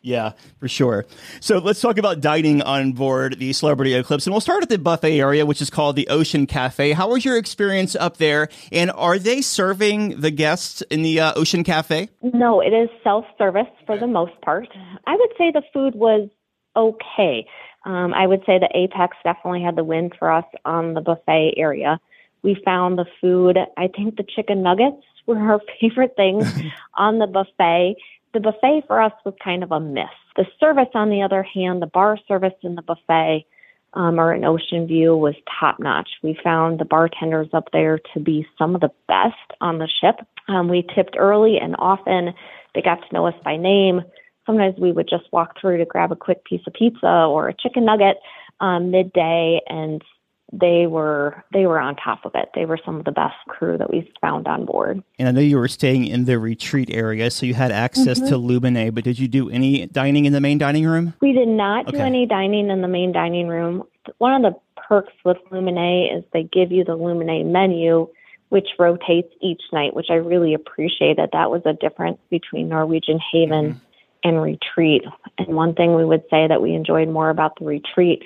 [0.00, 1.06] Yeah, for sure.
[1.40, 4.26] So let's talk about dining on board the Celebrity Eclipse.
[4.26, 6.92] And we'll start at the buffet area, which is called the Ocean Cafe.
[6.92, 8.48] How was your experience up there?
[8.70, 12.08] And are they serving the guests in the uh, Ocean Cafe?
[12.22, 14.68] No, it is self service for the most part.
[15.06, 16.28] I would say the food was
[16.76, 17.46] okay.
[17.84, 21.54] Um, I would say the Apex definitely had the win for us on the buffet
[21.56, 22.00] area.
[22.42, 26.50] We found the food, I think the chicken nuggets were our favorite things
[26.94, 27.96] on the buffet.
[28.34, 30.06] The buffet for us was kind of a miss.
[30.36, 33.46] The service, on the other hand, the bar service in the buffet
[33.94, 36.08] um, or in Ocean View was top notch.
[36.22, 40.16] We found the bartenders up there to be some of the best on the ship.
[40.46, 42.34] Um, we tipped early and often
[42.74, 44.02] they got to know us by name
[44.48, 47.54] sometimes we would just walk through to grab a quick piece of pizza or a
[47.54, 48.16] chicken nugget
[48.60, 50.02] um, midday and
[50.50, 52.48] they were they were on top of it.
[52.54, 55.02] They were some of the best crew that we found on board.
[55.18, 58.28] And I know you were staying in the retreat area, so you had access mm-hmm.
[58.28, 58.94] to Luminae.
[58.94, 61.12] But did you do any dining in the main dining room?
[61.20, 61.98] We did not okay.
[61.98, 63.84] do any dining in the main dining room.
[64.18, 64.58] One of the
[64.88, 68.08] perks with Luminae is they give you the Luminae menu,
[68.48, 71.28] which rotates each night, which I really appreciated.
[71.34, 73.72] That was a difference between Norwegian Haven.
[73.72, 73.84] Mm-hmm
[74.24, 75.02] and retreat.
[75.38, 78.22] And one thing we would say that we enjoyed more about the retreat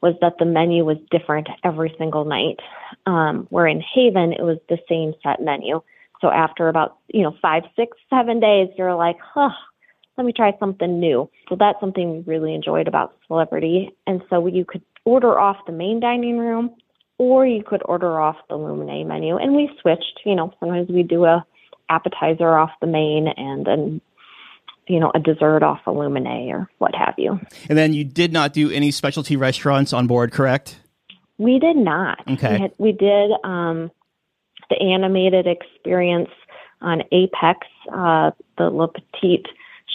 [0.00, 2.60] was that the menu was different every single night.
[3.06, 5.80] Um, where in Haven, it was the same set menu.
[6.20, 9.50] So after about, you know, five, six, seven days, you're like, huh,
[10.16, 11.28] let me try something new.
[11.48, 13.94] So that's something we really enjoyed about Celebrity.
[14.06, 16.74] And so you could order off the main dining room
[17.18, 19.36] or you could order off the Luminae menu.
[19.36, 21.44] And we switched, you know, sometimes we do a
[21.88, 24.00] appetizer off the main and then
[24.86, 27.40] you know, a dessert off Illumine or what have you.
[27.68, 30.78] And then you did not do any specialty restaurants on board, correct?
[31.38, 32.20] We did not.
[32.30, 32.54] Okay.
[32.54, 33.90] We, had, we did um,
[34.70, 36.30] the animated experience
[36.80, 39.44] on Apex, uh, the Le Petit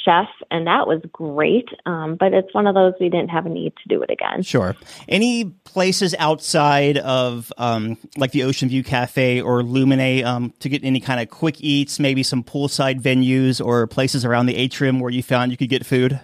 [0.04, 1.70] chef, and that was great.
[1.86, 4.44] Um, but it's one of those we didn't have a need to do it again.
[4.44, 4.76] Sure.
[5.08, 10.84] Any places outside of um, like the Ocean View Cafe or Luminae um, to get
[10.84, 15.12] any kind of quick eats, maybe some poolside venues or places around the atrium where
[15.12, 16.20] you found you could get food?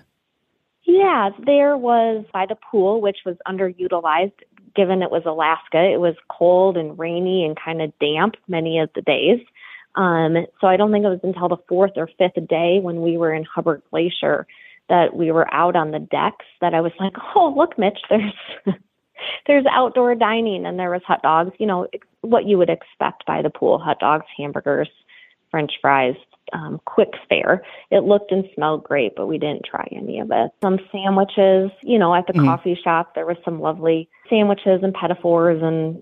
[0.84, 4.34] Yeah, there was by the pool, which was underutilized
[4.76, 5.82] given it was Alaska.
[5.82, 9.40] It was cold and rainy and kind of damp many of the days.
[9.95, 13.17] Um, so I don't think it was until the fourth or fifth day when we
[13.17, 14.45] were in Hubbard Glacier
[14.89, 18.34] that we were out on the decks that I was like, oh, look, Mitch, there's
[19.47, 21.51] there's outdoor dining and there was hot dogs.
[21.60, 21.88] You know,
[22.21, 24.89] what you would expect by the pool: hot dogs, hamburgers,
[25.51, 26.15] French fries,
[26.53, 27.63] um, quick fare.
[27.91, 30.51] It looked and smelled great, but we didn't try any of it.
[30.62, 32.45] Some sandwiches, you know, at the mm-hmm.
[32.45, 36.01] coffee shop, there was some lovely sandwiches and fours and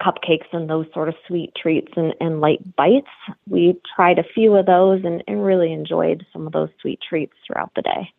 [0.00, 3.06] cupcakes and those sort of sweet treats and, and light bites.
[3.48, 7.34] We tried a few of those and, and really enjoyed some of those sweet treats
[7.46, 8.12] throughout the day.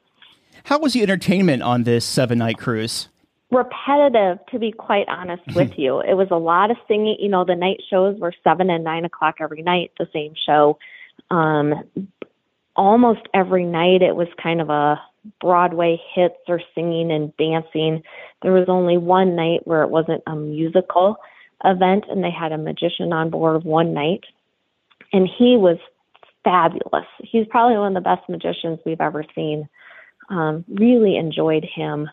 [0.66, 3.10] How was the entertainment on this seven night cruise?
[3.52, 7.46] repetitive to be quite honest with you it was a lot of singing you know
[7.46, 10.78] the night shows were seven and nine o'clock every night the same show
[11.30, 11.74] um
[12.76, 15.00] almost every night it was kind of a
[15.40, 18.02] broadway hits or singing and dancing
[18.42, 21.18] there was only one night where it wasn't a musical
[21.66, 24.24] event and they had a magician on board one night
[25.12, 25.78] and he was
[26.44, 29.68] fabulous he's probably one of the best magicians we've ever seen
[30.30, 32.08] um really enjoyed him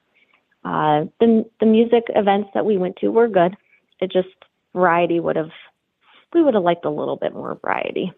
[0.65, 3.57] uh, the the music events that we went to were good.
[4.01, 4.29] It just
[4.73, 5.51] variety would have
[6.33, 8.13] we would have liked a little bit more variety.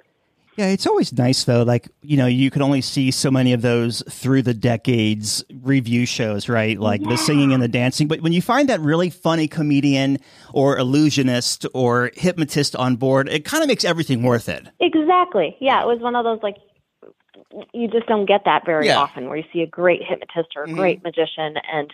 [0.56, 1.62] Yeah, it's always nice though.
[1.62, 6.06] Like you know, you can only see so many of those through the decades review
[6.06, 6.78] shows, right?
[6.78, 7.10] Like yeah.
[7.10, 8.06] the singing and the dancing.
[8.06, 10.18] But when you find that really funny comedian
[10.52, 14.68] or illusionist or hypnotist on board, it kind of makes everything worth it.
[14.80, 15.56] Exactly.
[15.60, 16.56] Yeah, it was one of those like
[17.72, 18.98] you just don't get that very yeah.
[18.98, 20.76] often where you see a great hypnotist or a mm-hmm.
[20.76, 21.92] great magician and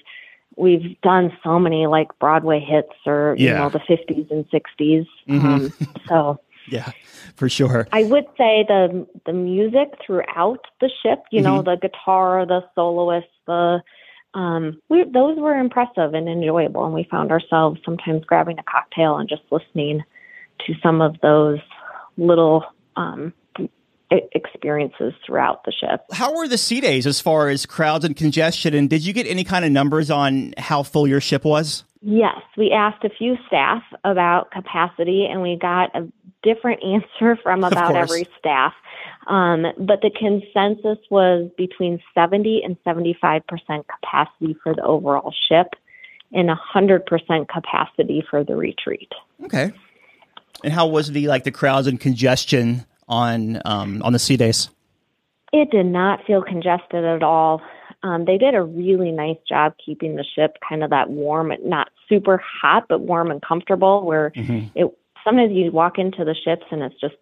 [0.57, 5.07] we've done so many like Broadway hits or you know the 50s and 60s.
[5.29, 5.47] Mm-hmm.
[5.47, 5.73] Um,
[6.09, 6.41] so
[6.73, 6.91] yeah,
[7.37, 7.89] for sure.
[7.93, 11.57] I would say the the music throughout the ship, you mm-hmm.
[11.57, 13.83] know, the guitar, the soloist, the
[14.35, 19.17] um, we, those were impressive and enjoyable, and we found ourselves sometimes grabbing a cocktail
[19.17, 20.03] and just listening
[20.67, 21.59] to some of those
[22.17, 22.65] little
[22.97, 23.33] um,
[24.11, 26.05] experiences throughout the ship.
[26.13, 28.75] How were the sea days as far as crowds and congestion?
[28.75, 31.85] And did you get any kind of numbers on how full your ship was?
[32.03, 36.09] Yes, we asked a few staff about capacity, and we got a
[36.43, 38.73] different answer from about every staff.
[39.27, 43.43] Um, but the consensus was between 70 and 75%
[43.87, 45.75] capacity for the overall ship
[46.33, 49.13] and 100% capacity for the retreat.
[49.45, 49.73] Okay.
[50.65, 54.71] And how was the like the crowds and congestion on um, on the sea days?
[55.53, 57.63] It did not feel congested at all.
[58.03, 61.91] Um, they did a really nice job keeping the ship kind of that warm, not
[62.09, 64.05] super hot, but warm and comfortable.
[64.05, 64.69] Where mm-hmm.
[64.75, 67.17] it sometimes you walk into the ships and it's just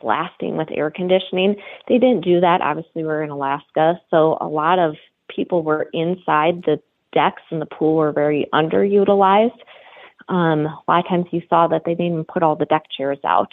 [0.00, 1.56] blasting with air conditioning.
[1.88, 2.60] They didn't do that.
[2.60, 4.96] Obviously, we're in Alaska, so a lot of
[5.28, 6.80] people were inside the
[7.12, 9.58] decks and the pool were very underutilized.
[10.28, 12.84] Um, a lot of times you saw that they didn't even put all the deck
[12.96, 13.52] chairs out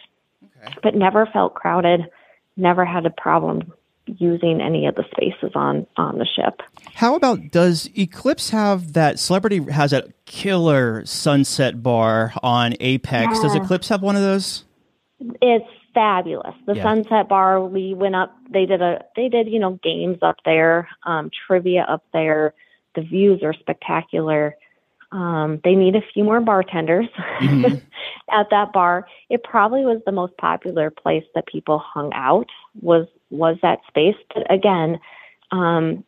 [0.63, 0.75] okay.
[0.83, 2.01] but never felt crowded,
[2.55, 3.73] never had a problem
[4.07, 6.61] using any of the spaces on on the ship.
[6.93, 13.37] How about does Eclipse have that celebrity has a killer sunset bar on Apex?
[13.37, 13.41] Yeah.
[13.41, 14.63] Does Eclipse have one of those?
[15.41, 16.55] It's fabulous.
[16.65, 16.83] The yeah.
[16.83, 20.87] sunset bar we went up they did a they did, you know, games up there,
[21.05, 22.53] um, trivia up there.
[22.95, 24.55] The views are spectacular.
[25.11, 27.07] Um, they need a few more bartenders
[27.39, 27.77] mm-hmm.
[28.29, 29.07] at that bar.
[29.29, 32.47] It probably was the most popular place that people hung out
[32.81, 34.15] was was that space.
[34.33, 34.99] But again,
[35.51, 36.03] um,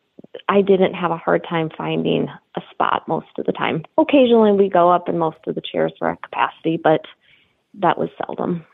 [0.48, 3.84] I didn't have a hard time finding a spot most of the time.
[3.98, 7.02] Occasionally we go up and most of the chairs were at capacity, but
[7.74, 8.64] that was seldom.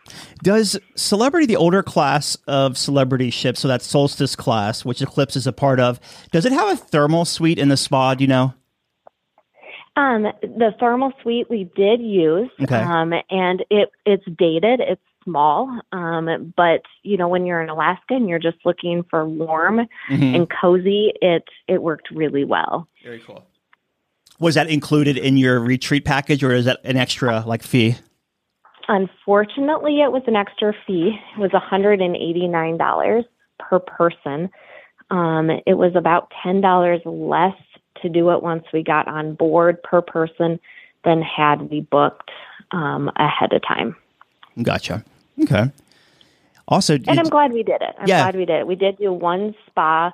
[0.42, 5.46] Does Celebrity, the older class of celebrity ships, so that Solstice class, which Eclipse is
[5.46, 6.00] a part of,
[6.32, 8.14] does it have a thermal suite in the spa?
[8.14, 8.54] Do you know?
[9.96, 12.76] Um, the thermal suite we did use, okay.
[12.76, 14.80] um, and it it's dated.
[14.80, 19.26] It's small, um, but you know when you're in Alaska and you're just looking for
[19.26, 20.34] warm mm-hmm.
[20.34, 22.88] and cozy, it it worked really well.
[23.04, 23.44] Very cool.
[24.38, 27.96] Was that included in your retreat package, or is that an extra like fee?
[28.88, 31.18] Unfortunately, it was an extra fee.
[31.36, 33.24] It was $189
[33.58, 34.48] per person.
[35.10, 37.56] Um, it was about $10 less
[38.02, 40.60] to do it once we got on board per person
[41.04, 42.30] than had we booked
[42.72, 43.96] um, ahead of time.
[44.62, 45.04] Gotcha.
[45.42, 45.70] Okay.
[46.68, 47.94] Also, and I'm glad we did it.
[47.98, 48.22] I'm yeah.
[48.22, 48.66] glad we did it.
[48.66, 50.12] We did do one spa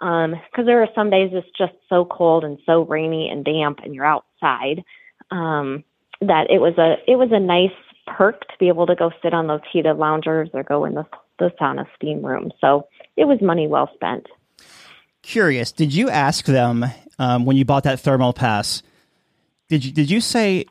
[0.00, 3.80] because um, there are some days it's just so cold and so rainy and damp,
[3.84, 4.82] and you're outside.
[5.30, 5.84] Um,
[6.20, 7.70] that it was a it was a nice
[8.06, 11.04] perk to be able to go sit on those heated loungers or go in the
[11.38, 12.50] the sauna steam room.
[12.60, 14.26] So it was money well spent.
[15.22, 16.84] Curious, did you ask them
[17.18, 18.82] um, when you bought that thermal pass,
[19.68, 20.64] did you did you say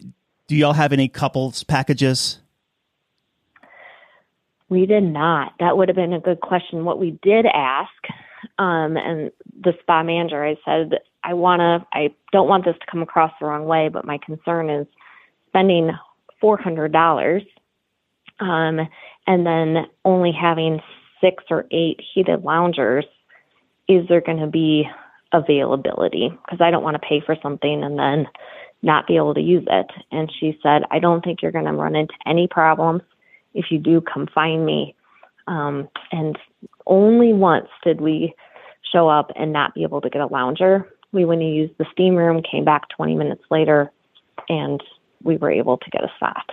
[0.48, 2.40] do y'all have any couples packages?
[4.74, 5.54] We did not.
[5.60, 6.84] That would have been a good question.
[6.84, 7.92] What we did ask,
[8.58, 9.30] um, and
[9.62, 13.46] the spa manager, I said, I wanna, I don't want this to come across the
[13.46, 14.88] wrong way, but my concern is
[15.50, 15.92] spending
[16.42, 17.46] $400.
[18.40, 18.80] Um,
[19.28, 20.80] and then only having
[21.22, 23.06] six or eight heated loungers,
[23.88, 24.90] is there going to be
[25.34, 26.30] availability?
[26.30, 28.26] Because I don't want to pay for something and then
[28.82, 29.92] not be able to use it.
[30.12, 33.04] And she said, I don't think you're going to run into any problems.
[33.54, 34.96] If you do, come find me.
[35.48, 36.38] Um, and
[36.86, 38.34] only once did we
[38.92, 40.88] show up and not be able to get a lounger.
[41.12, 43.92] We went and used the steam room, came back 20 minutes later,
[44.50, 44.82] and
[45.22, 46.52] we were able to get a spot.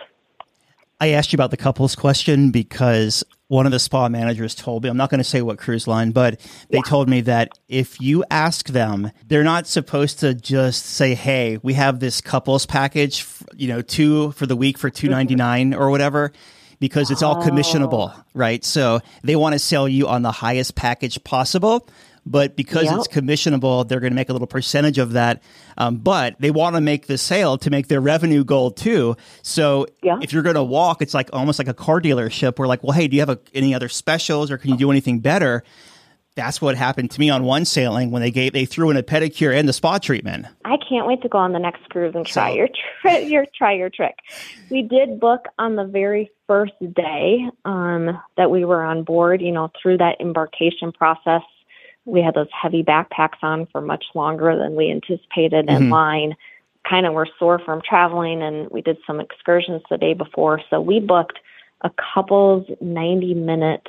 [1.03, 4.90] I asked you about the couples question because one of the spa managers told me,
[4.90, 6.38] I'm not going to say what cruise line, but
[6.68, 6.82] they yeah.
[6.86, 11.72] told me that if you ask them, they're not supposed to just say, Hey, we
[11.72, 13.26] have this couples package,
[13.57, 16.32] you know, two for the week for 299 or whatever,
[16.80, 18.24] because it's all commissionable, oh.
[18.34, 18.64] right?
[18.64, 21.86] So they want to sell you on the highest package possible
[22.26, 22.98] but because yep.
[22.98, 25.42] it's commissionable, they're going to make a little percentage of that.
[25.78, 29.16] Um, but they want to make the sale to make their revenue goal too.
[29.42, 30.18] So yep.
[30.22, 32.58] if you're going to walk, it's like almost like a car dealership.
[32.58, 34.90] We're like, well, hey, do you have a, any other specials or can you do
[34.90, 35.64] anything better?
[36.36, 39.02] That's what happened to me on one sailing when they gave they threw in a
[39.02, 40.46] pedicure and the spa treatment.
[40.64, 42.68] I can't wait to go on the next cruise and try so, your
[43.02, 44.16] tri- your try your trick.
[44.70, 49.42] We did book on the very first day um, that we were on board.
[49.42, 51.42] You know, through that embarkation process,
[52.04, 55.84] we had those heavy backpacks on for much longer than we anticipated mm-hmm.
[55.84, 56.36] in line.
[56.88, 60.60] Kind of were sore from traveling, and we did some excursions the day before.
[60.70, 61.38] So we booked
[61.82, 63.86] a couple's 90 minute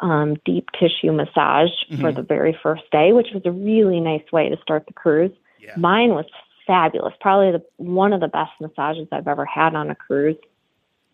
[0.00, 2.00] um, deep tissue massage mm-hmm.
[2.00, 5.32] for the very first day, which was a really nice way to start the cruise.
[5.60, 5.74] Yeah.
[5.76, 6.26] Mine was
[6.66, 10.36] fabulous, probably the, one of the best massages I've ever had on a cruise.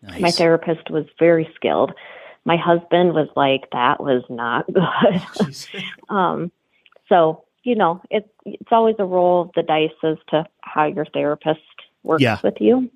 [0.01, 0.21] Nice.
[0.21, 1.93] My therapist was very skilled
[2.47, 5.53] my husband was like, that was not good.
[6.09, 6.49] um,
[7.09, 11.05] so, you know, it's, it's always a roll of the dice as to how your
[11.13, 11.59] therapist
[12.03, 12.39] works yeah.
[12.41, 12.89] with you.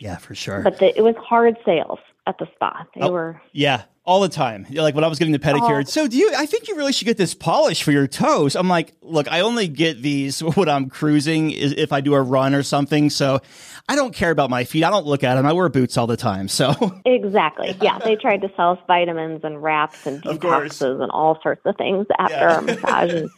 [0.00, 0.62] Yeah, for sure.
[0.62, 2.86] But the, it was hard sales at the spa.
[2.94, 3.42] They oh, were.
[3.52, 4.66] Yeah, all the time.
[4.70, 5.82] Like when I was getting the pedicure.
[5.82, 5.84] Oh.
[5.84, 6.32] So do you?
[6.36, 8.56] I think you really should get this polish for your toes.
[8.56, 12.54] I'm like, look, I only get these when I'm cruising, if I do a run
[12.54, 13.10] or something.
[13.10, 13.40] So
[13.88, 14.84] I don't care about my feet.
[14.84, 15.46] I don't look at them.
[15.46, 16.48] I wear boots all the time.
[16.48, 17.98] So exactly, yeah.
[17.98, 22.06] They tried to sell us vitamins and wraps and detoxes and all sorts of things
[22.18, 22.54] after yeah.
[22.54, 23.12] our massage.
[23.12, 23.30] And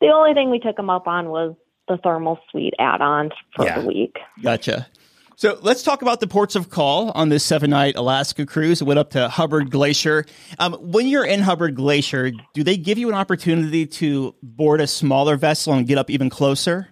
[0.00, 1.54] the only thing we took them up on was
[1.88, 3.80] the thermal suite add-on for yeah.
[3.80, 4.16] the week.
[4.42, 4.86] Gotcha.
[5.36, 8.80] So let's talk about the ports of call on this seven night Alaska cruise.
[8.80, 10.24] It went up to Hubbard Glacier.
[10.58, 14.86] Um, when you're in Hubbard Glacier, do they give you an opportunity to board a
[14.86, 16.88] smaller vessel and get up even closer?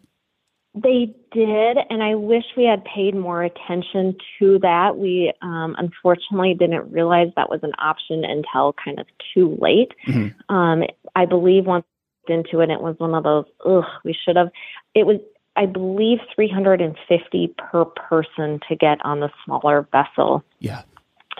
[0.74, 4.96] They did, and I wish we had paid more attention to that.
[4.96, 9.92] We um, unfortunately didn't realize that was an option until kind of too late.
[10.08, 10.54] Mm-hmm.
[10.54, 10.84] Um,
[11.14, 11.84] I believe once
[12.28, 14.50] into it, it was one of those, ugh, we should have.
[14.94, 15.18] It was
[15.56, 20.42] I believe 350 per person to get on the smaller vessel.
[20.60, 20.82] Yeah.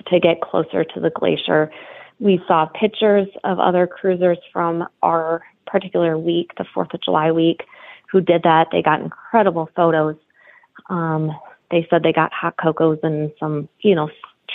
[0.08, 1.70] To get closer to the glacier.
[2.18, 7.64] We saw pictures of other cruisers from our particular week, the 4th of July week,
[8.10, 8.68] who did that.
[8.70, 10.16] They got incredible photos.
[10.88, 11.32] Um,
[11.70, 14.10] they said they got hot cocos and some, you know,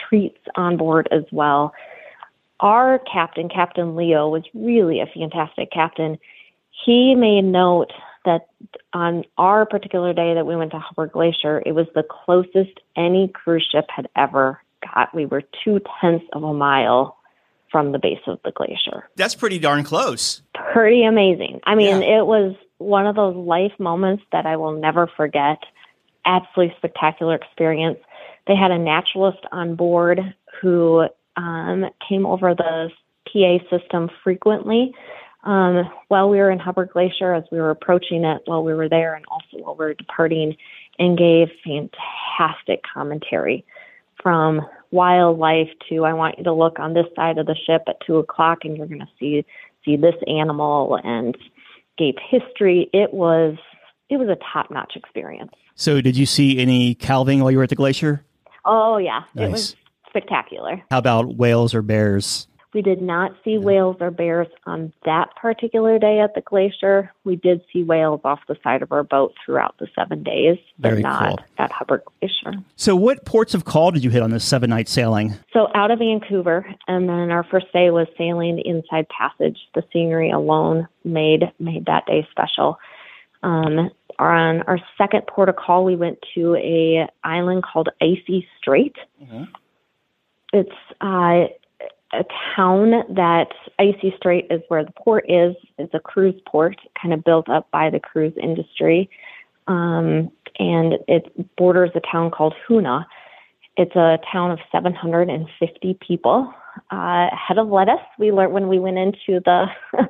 [0.07, 1.73] treats on board as well.
[2.59, 6.17] Our captain, Captain Leo, was really a fantastic captain.
[6.85, 7.91] He made note
[8.28, 8.49] that
[8.93, 13.30] on our particular day that we went to Hubbard Glacier, it was the closest any
[13.30, 15.15] cruise ship had ever got.
[15.15, 17.17] We were two tenths of a mile
[17.71, 19.09] from the base of the glacier.
[19.15, 20.41] That's pretty darn close.
[20.73, 21.61] Pretty amazing.
[21.65, 22.19] I mean, yeah.
[22.19, 25.59] it was one of those life moments that I will never forget.
[26.25, 27.99] Absolutely spectacular experience.
[28.45, 30.19] They had a naturalist on board
[30.61, 32.89] who um, came over the
[33.32, 34.93] PA system frequently
[35.47, 38.89] um, while we were in Hubbard Glacier, as we were approaching it, while we were
[38.89, 40.57] there, and also while we were departing,
[40.99, 43.65] and gave fantastic commentary
[44.21, 47.95] from wildlife to I want you to look on this side of the ship at
[48.05, 49.45] two o'clock, and you're going to see
[49.85, 51.37] see this animal, and
[51.97, 52.89] gave history.
[52.91, 53.55] It was
[54.09, 55.53] it was a top notch experience.
[55.75, 58.21] So, did you see any calving while you were at the glacier?
[58.65, 59.47] Oh yeah, nice.
[59.47, 59.75] it was
[60.09, 60.83] spectacular.
[60.91, 62.47] How about whales or bears?
[62.78, 67.11] We did not see whales or bears on that particular day at the glacier.
[67.23, 70.89] We did see whales off the side of our boat throughout the seven days, but
[70.89, 71.39] Very not cool.
[71.57, 72.63] at Hubbard Glacier.
[72.75, 75.34] So, what ports of call did you hit on this seven night sailing?
[75.53, 79.57] So, out of Vancouver, and then our first day was sailing Inside Passage.
[79.73, 82.78] The scenery alone made made that day special.
[83.41, 88.95] Um, on our second port of call, we went to a island called Icy Strait.
[89.19, 89.45] Mm-hmm.
[90.53, 90.69] It's
[91.01, 91.51] uh,
[92.13, 92.23] a
[92.55, 93.49] town that
[93.79, 95.55] Icy Strait is where the port is.
[95.77, 99.09] It's a cruise port, kind of built up by the cruise industry.
[99.67, 103.05] Um, and it borders a town called Hoonah.
[103.75, 106.53] It's a town of 750 people.
[106.89, 109.65] Uh, head of lettuce, we learned when we went into the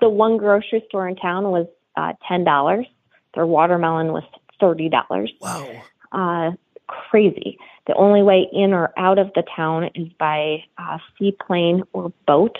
[0.00, 2.86] the one grocery store in town was uh, ten dollars.
[3.34, 4.22] Their watermelon was
[4.60, 5.32] thirty dollars.
[5.40, 5.68] Wow.
[6.12, 6.50] Uh,
[6.86, 7.58] crazy.
[7.86, 12.56] The only way in or out of the town is by uh, seaplane or boat.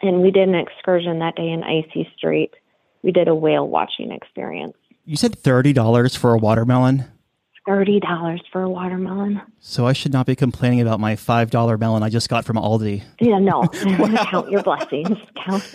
[0.00, 2.54] And we did an excursion that day in Icy Strait.
[3.02, 4.74] We did a whale watching experience.
[5.04, 7.04] You said $30 for a watermelon?
[7.64, 9.40] thirty dollars for a watermelon.
[9.60, 12.56] So I should not be complaining about my five dollar melon I just got from
[12.56, 13.04] Aldi.
[13.20, 13.62] Yeah, no.
[14.24, 15.16] Count your blessings.
[15.36, 15.72] Count.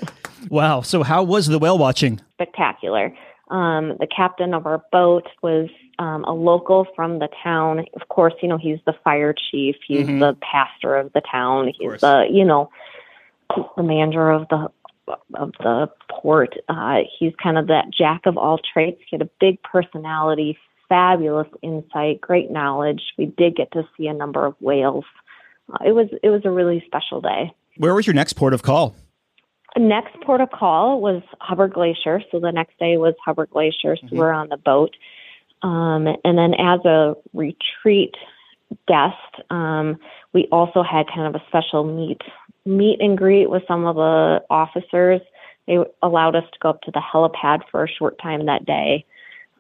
[0.50, 0.82] Wow.
[0.82, 2.20] So how was the whale watching?
[2.34, 3.16] Spectacular.
[3.50, 5.70] Um, the captain of our boat was
[6.00, 7.86] um, a local from the town.
[8.00, 9.76] Of course, you know he's the fire chief.
[9.88, 10.20] He's Mhm.
[10.20, 11.68] the pastor of the town.
[11.68, 12.02] He's course.
[12.02, 12.70] the you know
[13.78, 14.70] the manager of the
[15.36, 16.56] of the port.
[16.68, 18.98] Uh, he's kind of that jack of all trades.
[19.10, 20.58] He had a big personality,
[20.90, 23.02] fabulous insight, great knowledge.
[23.18, 25.06] We did get to see a number of whales.
[25.72, 27.54] Uh, it was it was a really special day.
[27.78, 28.96] Where was your next port of call?
[29.78, 32.22] Next port of call was Hubbard Glacier.
[32.32, 33.96] So the next day was Hubbard Glacier.
[33.96, 34.96] So we're on the boat.
[35.62, 38.16] Um, and then as a retreat
[38.88, 39.16] guest,
[39.50, 39.98] um,
[40.34, 42.22] we also had kind of a special meet
[42.66, 45.22] meet and greet with some of the officers.
[45.68, 49.06] They allowed us to go up to the helipad for a short time that day.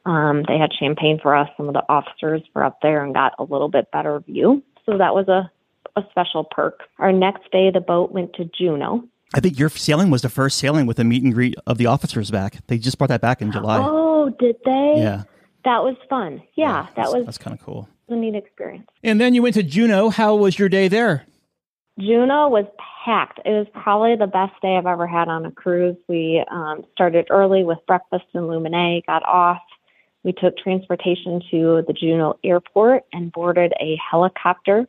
[0.05, 1.49] Um, they had champagne for us.
[1.57, 4.63] Some of the officers were up there and got a little bit better view.
[4.85, 5.49] So that was a,
[5.97, 6.83] a special perk.
[6.99, 9.03] Our next day, the boat went to Juneau.
[9.33, 11.85] I think your sailing was the first sailing with a meet and greet of the
[11.85, 12.65] officers back.
[12.67, 13.79] They just brought that back in July.
[13.81, 14.95] Oh, did they?
[14.97, 15.23] yeah.
[15.65, 16.41] That was fun.
[16.55, 17.89] Yeah, that was that's kind of cool.
[18.07, 18.87] a neat experience.
[19.03, 20.09] And then you went to Juneau.
[20.09, 21.25] How was your day there?
[21.99, 22.65] Juneau was
[23.03, 23.39] packed.
[23.43, 25.97] It was probably the best day I've ever had on a cruise.
[26.07, 29.61] We um, started early with breakfast in Luminae, got off.
[30.23, 34.87] We took transportation to the Juneau airport and boarded a helicopter.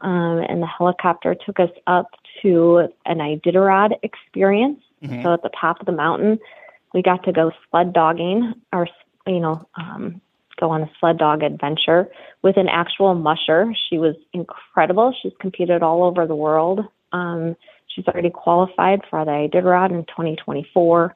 [0.00, 2.06] Um, and the helicopter took us up
[2.42, 4.80] to an Iditarod experience.
[5.02, 5.22] Mhm.
[5.22, 6.38] So at the top of the mountain,
[6.94, 8.88] we got to go sled dogging or,
[9.26, 10.20] you know, um,
[10.58, 12.08] go on a sled dog adventure
[12.42, 13.72] with an actual musher.
[13.88, 15.14] She was incredible.
[15.22, 16.84] She's competed all over the world.
[17.12, 21.14] Um, she's already qualified for the Iditarod in 2024.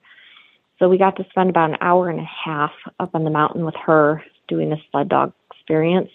[0.78, 3.64] So we got to spend about an hour and a half up on the mountain
[3.64, 6.10] with her doing the sled dog experience.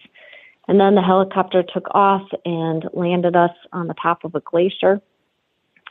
[0.67, 5.01] And then the helicopter took off and landed us on the top of a glacier.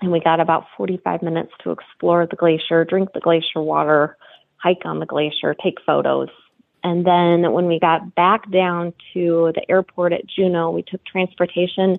[0.03, 4.17] And we got about 45 minutes to explore the glacier, drink the glacier water,
[4.59, 6.29] hike on the glacier, take photos.
[6.85, 11.97] And then when we got back down to the airport at Juneau, we took transportation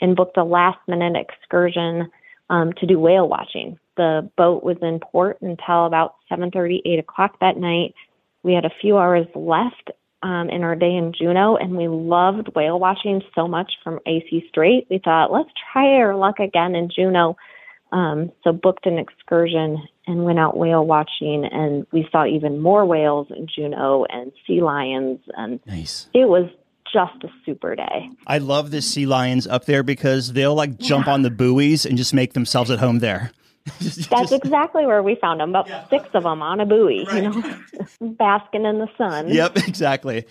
[0.00, 2.10] and booked a last minute excursion
[2.50, 3.78] um, to do whale watching.
[3.96, 7.94] The boat was in port until about 7:30, 8 o'clock that night.
[8.42, 9.90] We had a few hours left
[10.22, 14.44] um, in our day in Juneau, and we loved whale watching so much from Icy
[14.48, 14.86] Strait.
[14.90, 17.36] We thought, let's try our luck again in Juneau.
[17.90, 22.84] Um, so booked an excursion and went out whale watching, and we saw even more
[22.84, 26.08] whales in Juneau and sea lions, and Nice.
[26.12, 26.50] it was
[26.92, 28.10] just a super day.
[28.26, 31.96] I love the sea lions up there because they'll like jump on the buoys and
[31.96, 33.30] just make themselves at home there.
[34.10, 35.50] That's exactly where we found them.
[35.50, 37.60] About six of them on a buoy, you know,
[38.00, 39.28] basking in the sun.
[39.28, 40.26] Yep, exactly.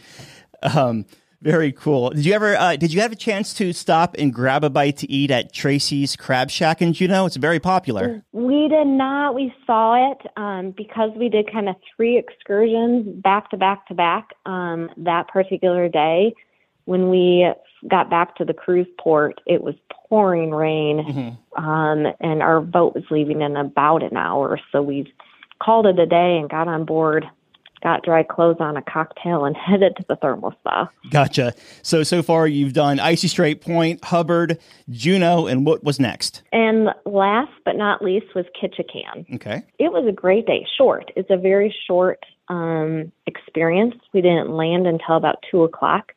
[0.62, 1.06] Um,
[1.42, 2.10] very cool.
[2.10, 2.56] Did you ever?
[2.56, 5.54] Uh, did you have a chance to stop and grab a bite to eat at
[5.54, 7.28] Tracy's Crab Shack in Juneau?
[7.28, 8.24] It's very popular.
[8.32, 9.36] We did not.
[9.36, 13.94] We saw it um, because we did kind of three excursions back to back to
[13.94, 16.34] back um, that particular day.
[16.86, 17.54] When we
[17.90, 19.76] got back to the cruise port, it was
[20.10, 24.60] pouring rain, um, and our boat was leaving in about an hour.
[24.72, 25.14] So we
[25.62, 27.26] called it a day and got on board,
[27.84, 30.90] got dry clothes on, a cocktail, and headed to the thermal spa.
[31.10, 31.54] Gotcha.
[31.82, 34.60] So so far you've done Icy Strait Point, Hubbard,
[34.90, 36.44] Juneau, and what was next?
[36.52, 39.36] And last but not least was Ketchikan.
[39.36, 39.64] Okay.
[39.80, 40.66] it was a great day.
[40.78, 41.12] Short.
[41.16, 42.20] It's a very short
[42.50, 43.96] um, experience.
[44.14, 46.14] We didn't land until about two o'clock,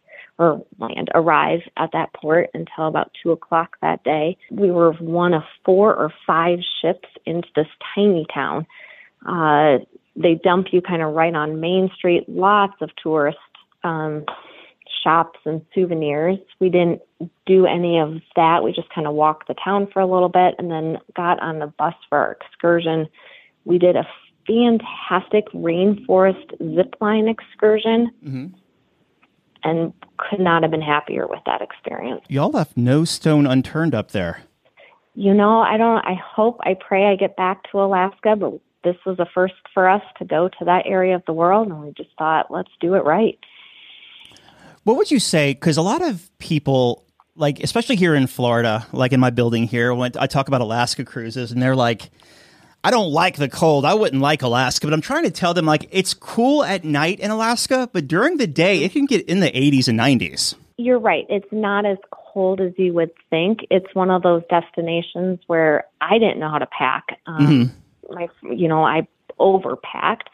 [0.79, 4.37] land arrive at that port until about two o'clock that day.
[4.51, 8.67] We were one of four or five ships into this tiny town.
[9.27, 9.79] Uh,
[10.17, 12.29] they dump you kind of right on Main Street.
[12.29, 13.39] Lots of tourist
[13.85, 14.25] um,
[15.03, 16.39] shops and souvenirs.
[16.59, 17.03] We didn't
[17.47, 18.63] do any of that.
[18.63, 21.59] We just kind of walked the town for a little bit and then got on
[21.59, 23.09] the bus for our excursion.
[23.65, 24.07] We did a
[24.47, 28.53] fantastic rainforest zip line excursion Mhm.
[29.65, 32.23] And could not have been happier with that experience.
[32.29, 34.43] Y'all left no stone unturned up there.
[35.15, 38.97] You know, I don't I hope I pray I get back to Alaska, but this
[39.05, 41.93] was a first for us to go to that area of the world and we
[41.93, 43.39] just thought let's do it right.
[44.85, 45.53] What would you say?
[45.53, 47.05] Because a lot of people,
[47.37, 51.05] like especially here in Florida, like in my building here, when I talk about Alaska
[51.05, 52.11] cruises, and they're like,
[52.83, 53.85] I don't like the cold.
[53.85, 57.21] I wouldn't like Alaska, but I'm trying to tell them like it's cool at night
[57.21, 60.55] in Alaska, but during the day it can get in the 80s and 90s.
[60.79, 61.27] You're right.
[61.29, 63.61] It's not as cold as you would think.
[63.71, 67.21] It's one of those destinations where I didn't know how to pack.
[67.27, 68.15] Um, mm-hmm.
[68.15, 69.07] My, you know, I
[69.39, 70.29] overpacked,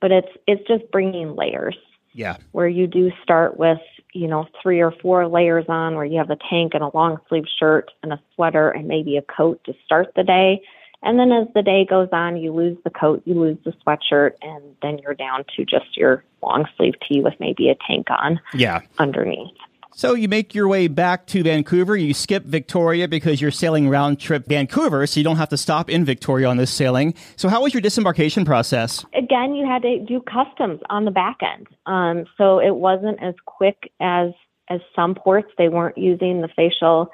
[0.00, 1.76] but it's it's just bringing layers.
[2.12, 2.38] Yeah.
[2.52, 3.78] Where you do start with,
[4.14, 7.18] you know, three or four layers on, where you have a tank and a long
[7.28, 10.62] sleeve shirt and a sweater and maybe a coat to start the day.
[11.02, 14.32] And then as the day goes on, you lose the coat, you lose the sweatshirt,
[14.42, 18.40] and then you're down to just your long sleeve tee with maybe a tank on.
[18.52, 18.80] Yeah.
[18.98, 19.56] Underneath.
[19.92, 21.96] So you make your way back to Vancouver.
[21.96, 25.90] You skip Victoria because you're sailing round trip Vancouver, so you don't have to stop
[25.90, 27.14] in Victoria on this sailing.
[27.36, 29.04] So how was your disembarkation process?
[29.14, 33.34] Again, you had to do customs on the back end, um, so it wasn't as
[33.46, 34.30] quick as
[34.68, 35.50] as some ports.
[35.58, 37.10] They weren't using the facial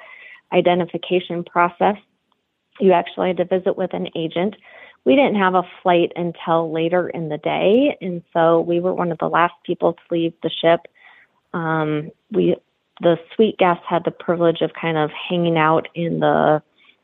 [0.53, 1.95] identification process.
[2.79, 4.55] You actually had to visit with an agent.
[5.05, 9.11] We didn't have a flight until later in the day, and so we were one
[9.11, 10.81] of the last people to leave the ship.
[11.53, 12.55] Um, we
[13.01, 16.61] the suite guests had the privilege of kind of hanging out in the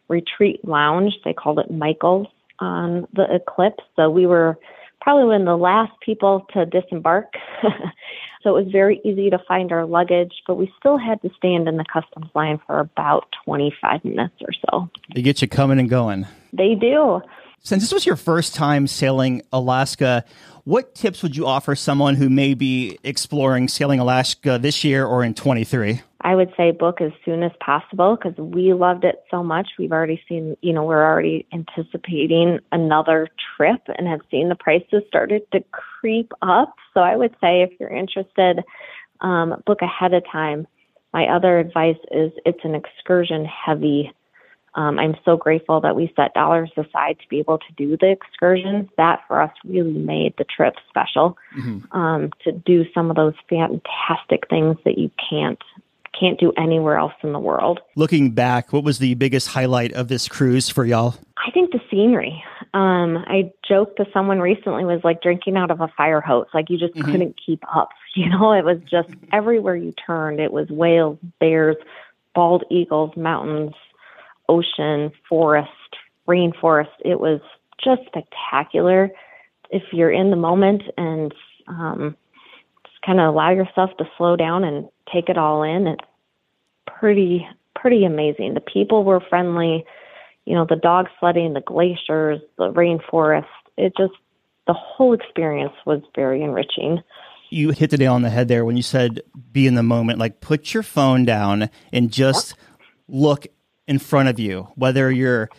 [0.07, 1.13] retreat lounge.
[1.23, 2.27] They called it Michael's
[2.59, 3.83] on the Eclipse.
[3.95, 4.57] So we were
[5.03, 7.33] probably one of the last people to disembark.
[8.41, 11.67] so it was very easy to find our luggage, but we still had to stand
[11.67, 14.89] in the customs line for about 25 minutes or so.
[15.13, 16.25] They get you coming and going.
[16.53, 17.21] They do.
[17.59, 20.23] Since this was your first time sailing Alaska,
[20.63, 25.23] what tips would you offer someone who may be exploring sailing Alaska this year or
[25.23, 26.01] in 23?
[26.23, 29.67] I would say book as soon as possible because we loved it so much.
[29.77, 35.03] We've already seen, you know, we're already anticipating another trip and have seen the prices
[35.07, 36.73] started to creep up.
[36.93, 38.63] So I would say if you're interested,
[39.21, 40.67] um, book ahead of time.
[41.13, 44.11] My other advice is it's an excursion heavy
[44.75, 48.09] um, I'm so grateful that we set dollars aside to be able to do the
[48.09, 48.89] excursions.
[48.97, 51.37] That for us really made the trip special.
[51.57, 51.97] Mm-hmm.
[51.97, 55.61] Um, to do some of those fantastic things that you can't
[56.17, 57.79] can't do anywhere else in the world.
[57.95, 61.15] Looking back, what was the biggest highlight of this cruise for y'all?
[61.45, 62.43] I think the scenery.
[62.73, 66.47] Um, I joked to someone recently was like drinking out of a fire hose.
[66.53, 67.11] Like you just mm-hmm.
[67.11, 67.89] couldn't keep up.
[68.15, 70.39] You know, it was just everywhere you turned.
[70.39, 71.77] It was whales, bears,
[72.35, 73.73] bald eagles, mountains,
[74.47, 75.71] ocean, forest,
[76.27, 76.91] rainforest.
[77.03, 77.41] It was
[77.83, 79.09] just spectacular.
[79.71, 81.33] If you're in the moment and
[81.67, 82.15] um,
[83.05, 86.05] kind of allow yourself to slow down and take it all in, it's
[86.85, 88.53] pretty pretty amazing.
[88.53, 89.85] The people were friendly.
[90.45, 93.45] You know, the dog sledding, the glaciers, the rainforest.
[93.77, 94.13] It just
[94.67, 96.99] the whole experience was very enriching.
[97.49, 100.19] You hit the nail on the head there when you said be in the moment.
[100.19, 102.55] Like put your phone down and just
[103.07, 103.47] look
[103.87, 105.49] in front of you, whether you're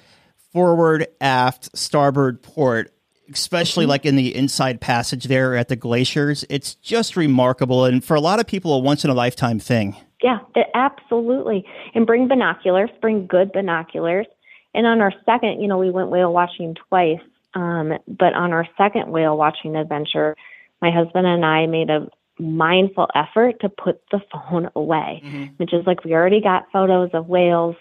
[0.52, 2.93] forward, aft, starboard, port,
[3.32, 3.90] especially mm-hmm.
[3.90, 6.44] like in the inside passage there at the glaciers.
[6.50, 7.84] It's just remarkable.
[7.84, 9.96] And for a lot of people, a once in a lifetime thing.
[10.22, 11.66] Yeah, it, absolutely.
[11.94, 14.26] And bring binoculars, bring good binoculars.
[14.74, 17.20] And on our second, you know, we went whale watching twice.
[17.54, 20.36] Um, but on our second whale watching adventure,
[20.82, 22.08] my husband and I made a
[22.38, 25.44] mindful effort to put the phone away, mm-hmm.
[25.56, 27.76] which is like we already got photos of whales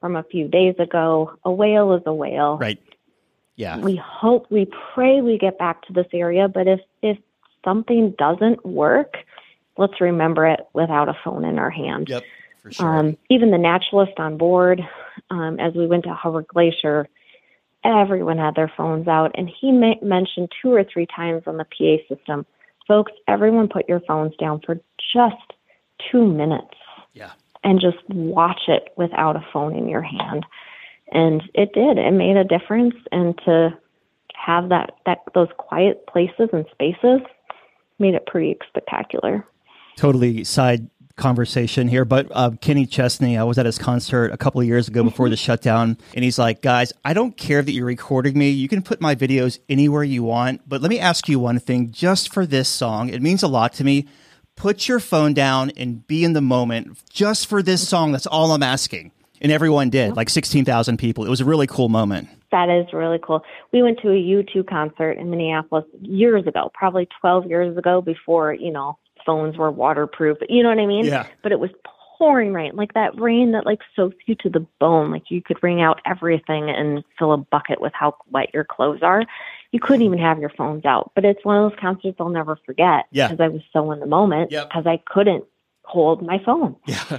[0.00, 1.32] from a few days ago.
[1.44, 2.58] A whale is a whale.
[2.58, 2.78] Right.
[3.56, 3.78] Yeah.
[3.78, 7.18] We hope, we pray we get back to this area, but if if
[7.64, 9.14] something doesn't work,
[9.76, 12.08] let's remember it without a phone in our hand.
[12.08, 12.22] Yep.
[12.62, 12.98] For sure.
[12.98, 14.80] Um, even the naturalist on board,
[15.30, 17.08] um, as we went to Hubbard Glacier,
[17.84, 21.64] everyone had their phones out, and he ma- mentioned two or three times on the
[21.64, 22.46] PA system,
[22.86, 24.76] folks, everyone put your phones down for
[25.12, 25.52] just
[26.10, 26.74] two minutes.
[27.12, 27.32] Yeah
[27.64, 30.44] and just watch it without a phone in your hand.
[31.12, 31.98] And it did.
[31.98, 33.76] It made a difference and to
[34.34, 37.20] have that that those quiet places and spaces
[37.98, 39.46] made it pretty spectacular.
[39.96, 44.62] Totally side conversation here, but uh, Kenny Chesney, I was at his concert a couple
[44.62, 47.86] of years ago before the shutdown, and he's like, "Guys, I don't care that you're
[47.86, 48.48] recording me.
[48.48, 51.92] You can put my videos anywhere you want, but let me ask you one thing.
[51.92, 54.08] Just for this song, it means a lot to me
[54.56, 58.12] put your phone down and be in the moment just for this song.
[58.12, 59.12] That's all I'm asking.
[59.42, 61.26] And everyone did, like 16,000 people.
[61.26, 62.28] It was a really cool moment.
[62.50, 63.42] That is really cool.
[63.72, 68.54] We went to a U2 concert in Minneapolis years ago, probably 12 years ago before,
[68.54, 70.38] you know, phones were waterproof.
[70.48, 71.04] You know what I mean?
[71.04, 71.26] Yeah.
[71.42, 71.70] But it was
[72.18, 75.10] pouring rain, like that rain that like soaks you to the bone.
[75.10, 79.02] Like you could wring out everything and fill a bucket with how wet your clothes
[79.02, 79.24] are
[79.72, 81.10] you couldn't even have your phones out.
[81.14, 83.28] But it's one of those concerts I'll never forget yeah.
[83.28, 84.86] because I was so in the moment because yep.
[84.86, 85.44] I couldn't
[85.82, 86.76] hold my phone.
[86.86, 87.18] Yeah.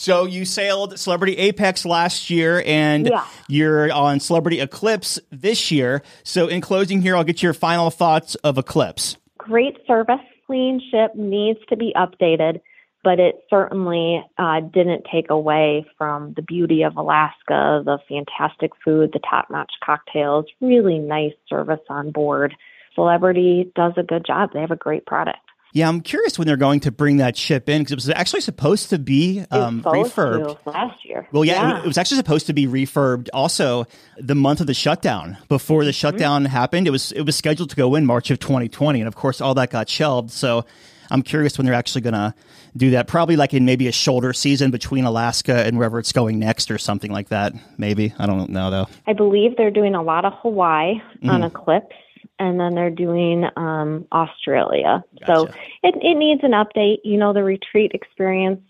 [0.00, 3.22] So you sailed Celebrity Apex last year and Yeah.
[3.48, 6.00] you're on Celebrity Eclipse this year.
[6.22, 9.18] So in closing here, I'll get your final thoughts of Eclipse.
[9.36, 12.62] Great service, clean ship, needs to be updated,
[13.04, 19.10] but it certainly uh, didn't take away from the beauty of Alaska, the fantastic food,
[19.12, 22.56] the top notch cocktails, really nice service on board.
[22.94, 24.54] Celebrity does a good job.
[24.54, 25.40] They have a great product.
[25.72, 28.40] Yeah, I'm curious when they're going to bring that ship in because it was actually
[28.40, 30.58] supposed to be um, refurbed.
[30.66, 31.28] last year.
[31.30, 33.86] Well, yeah, It, it was actually supposed to be refurbed also
[34.18, 35.36] the month of the shutdown.
[35.48, 35.86] Before Mm-hmm.
[35.86, 39.06] the shutdown happened, it was it was scheduled to go in March of 2020, and
[39.08, 40.30] of course, all that got shelved.
[40.32, 40.64] So,
[41.12, 42.34] I'm curious when they're actually going to
[42.76, 43.08] do that.
[43.08, 46.78] Probably like in maybe a shoulder season between Alaska and wherever it's going next, or
[46.78, 47.52] something like that.
[47.78, 48.86] Maybe I don't know though.
[49.06, 51.30] I believe they're doing a lot of Hawaii Mm-hmm.
[51.30, 51.94] on Eclipse,
[52.40, 55.04] and then they're doing um, Australia.
[55.26, 55.46] So
[55.82, 56.98] it, it needs an update.
[57.04, 58.62] You know, the retreat experience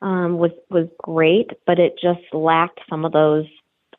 [0.00, 3.44] um, was was great, but it just lacked some of those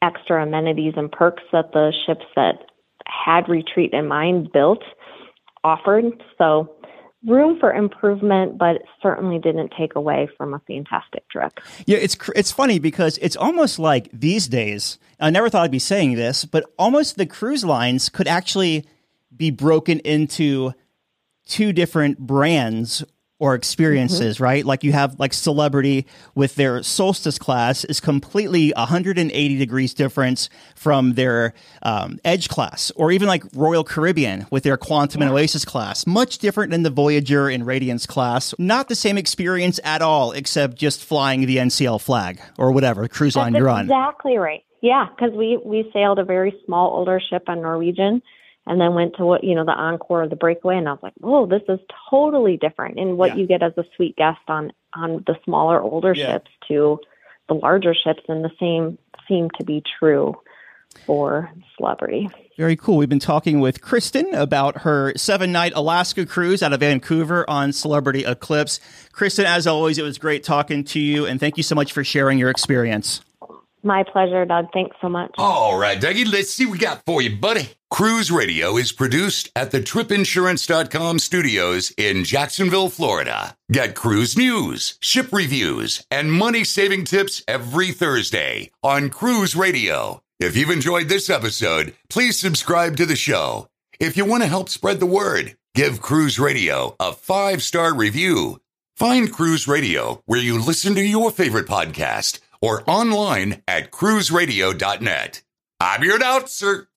[0.02, 2.56] extra amenities and perks that the ships that
[3.06, 4.84] had retreat in mind built
[5.64, 6.06] offered.
[6.38, 6.76] So
[7.26, 11.60] room for improvement, but it certainly didn't take away from a fantastic trip.
[11.86, 14.98] Yeah, it's cr- it's funny because it's almost like these days.
[15.20, 18.86] I never thought I'd be saying this, but almost the cruise lines could actually
[19.44, 20.74] be broken into
[21.46, 23.04] two different brands
[23.40, 24.64] or experiences, right?
[24.64, 31.16] Like you have like Celebrity with their Solstice class is completely 180 degrees difference from
[31.16, 36.08] their um, Edge class, or even like Royal Caribbean with their Quantum and Oasis class.
[36.08, 38.56] Much different than the Voyager and Radiance class.
[38.58, 43.36] Not the same experience at all, except just flying the NCL flag or whatever cruise
[43.36, 43.82] line you're on.
[43.82, 44.64] exactly right.
[44.80, 48.22] Yeah, because we we sailed a very small older ship on Norwegian,
[48.66, 51.14] and then went to what you know the Encore, the Breakaway, and I was like,
[51.20, 53.36] "Whoa, this is totally different." And what Yeah.
[53.42, 56.34] you get as a suite guest on on the smaller older Yeah.
[56.34, 57.00] ships to
[57.48, 58.98] the larger ships, and the same
[59.28, 60.36] seem to be true
[61.06, 62.30] for Celebrity.
[62.58, 62.98] Very cool.
[62.98, 67.72] We've been talking with Kristen about her seven night Alaska cruise out of Vancouver on
[67.74, 68.80] Celebrity Eclipse.
[69.12, 72.04] Kristen, as always, it was great talking to you, and thank you so much for
[72.04, 73.22] sharing your experience.
[73.82, 74.68] My pleasure, Doug.
[74.72, 75.32] Thanks so much.
[75.38, 77.68] All right, Dougie, let's see what we got for you, buddy.
[77.94, 83.56] Cruise Radio is produced at the tripinsurance.com studios in Jacksonville, Florida.
[83.72, 90.24] Get cruise news, ship reviews, and money saving tips every Thursday on Cruise Radio.
[90.40, 93.68] If you've enjoyed this episode, please subscribe to the show.
[94.00, 98.60] If you want to help spread the word, give Cruise Radio a five star review.
[98.98, 105.44] Find Cruise Radio where you listen to your favorite podcast or online at cruiseradio.net.
[105.80, 106.88] I'm your announcer,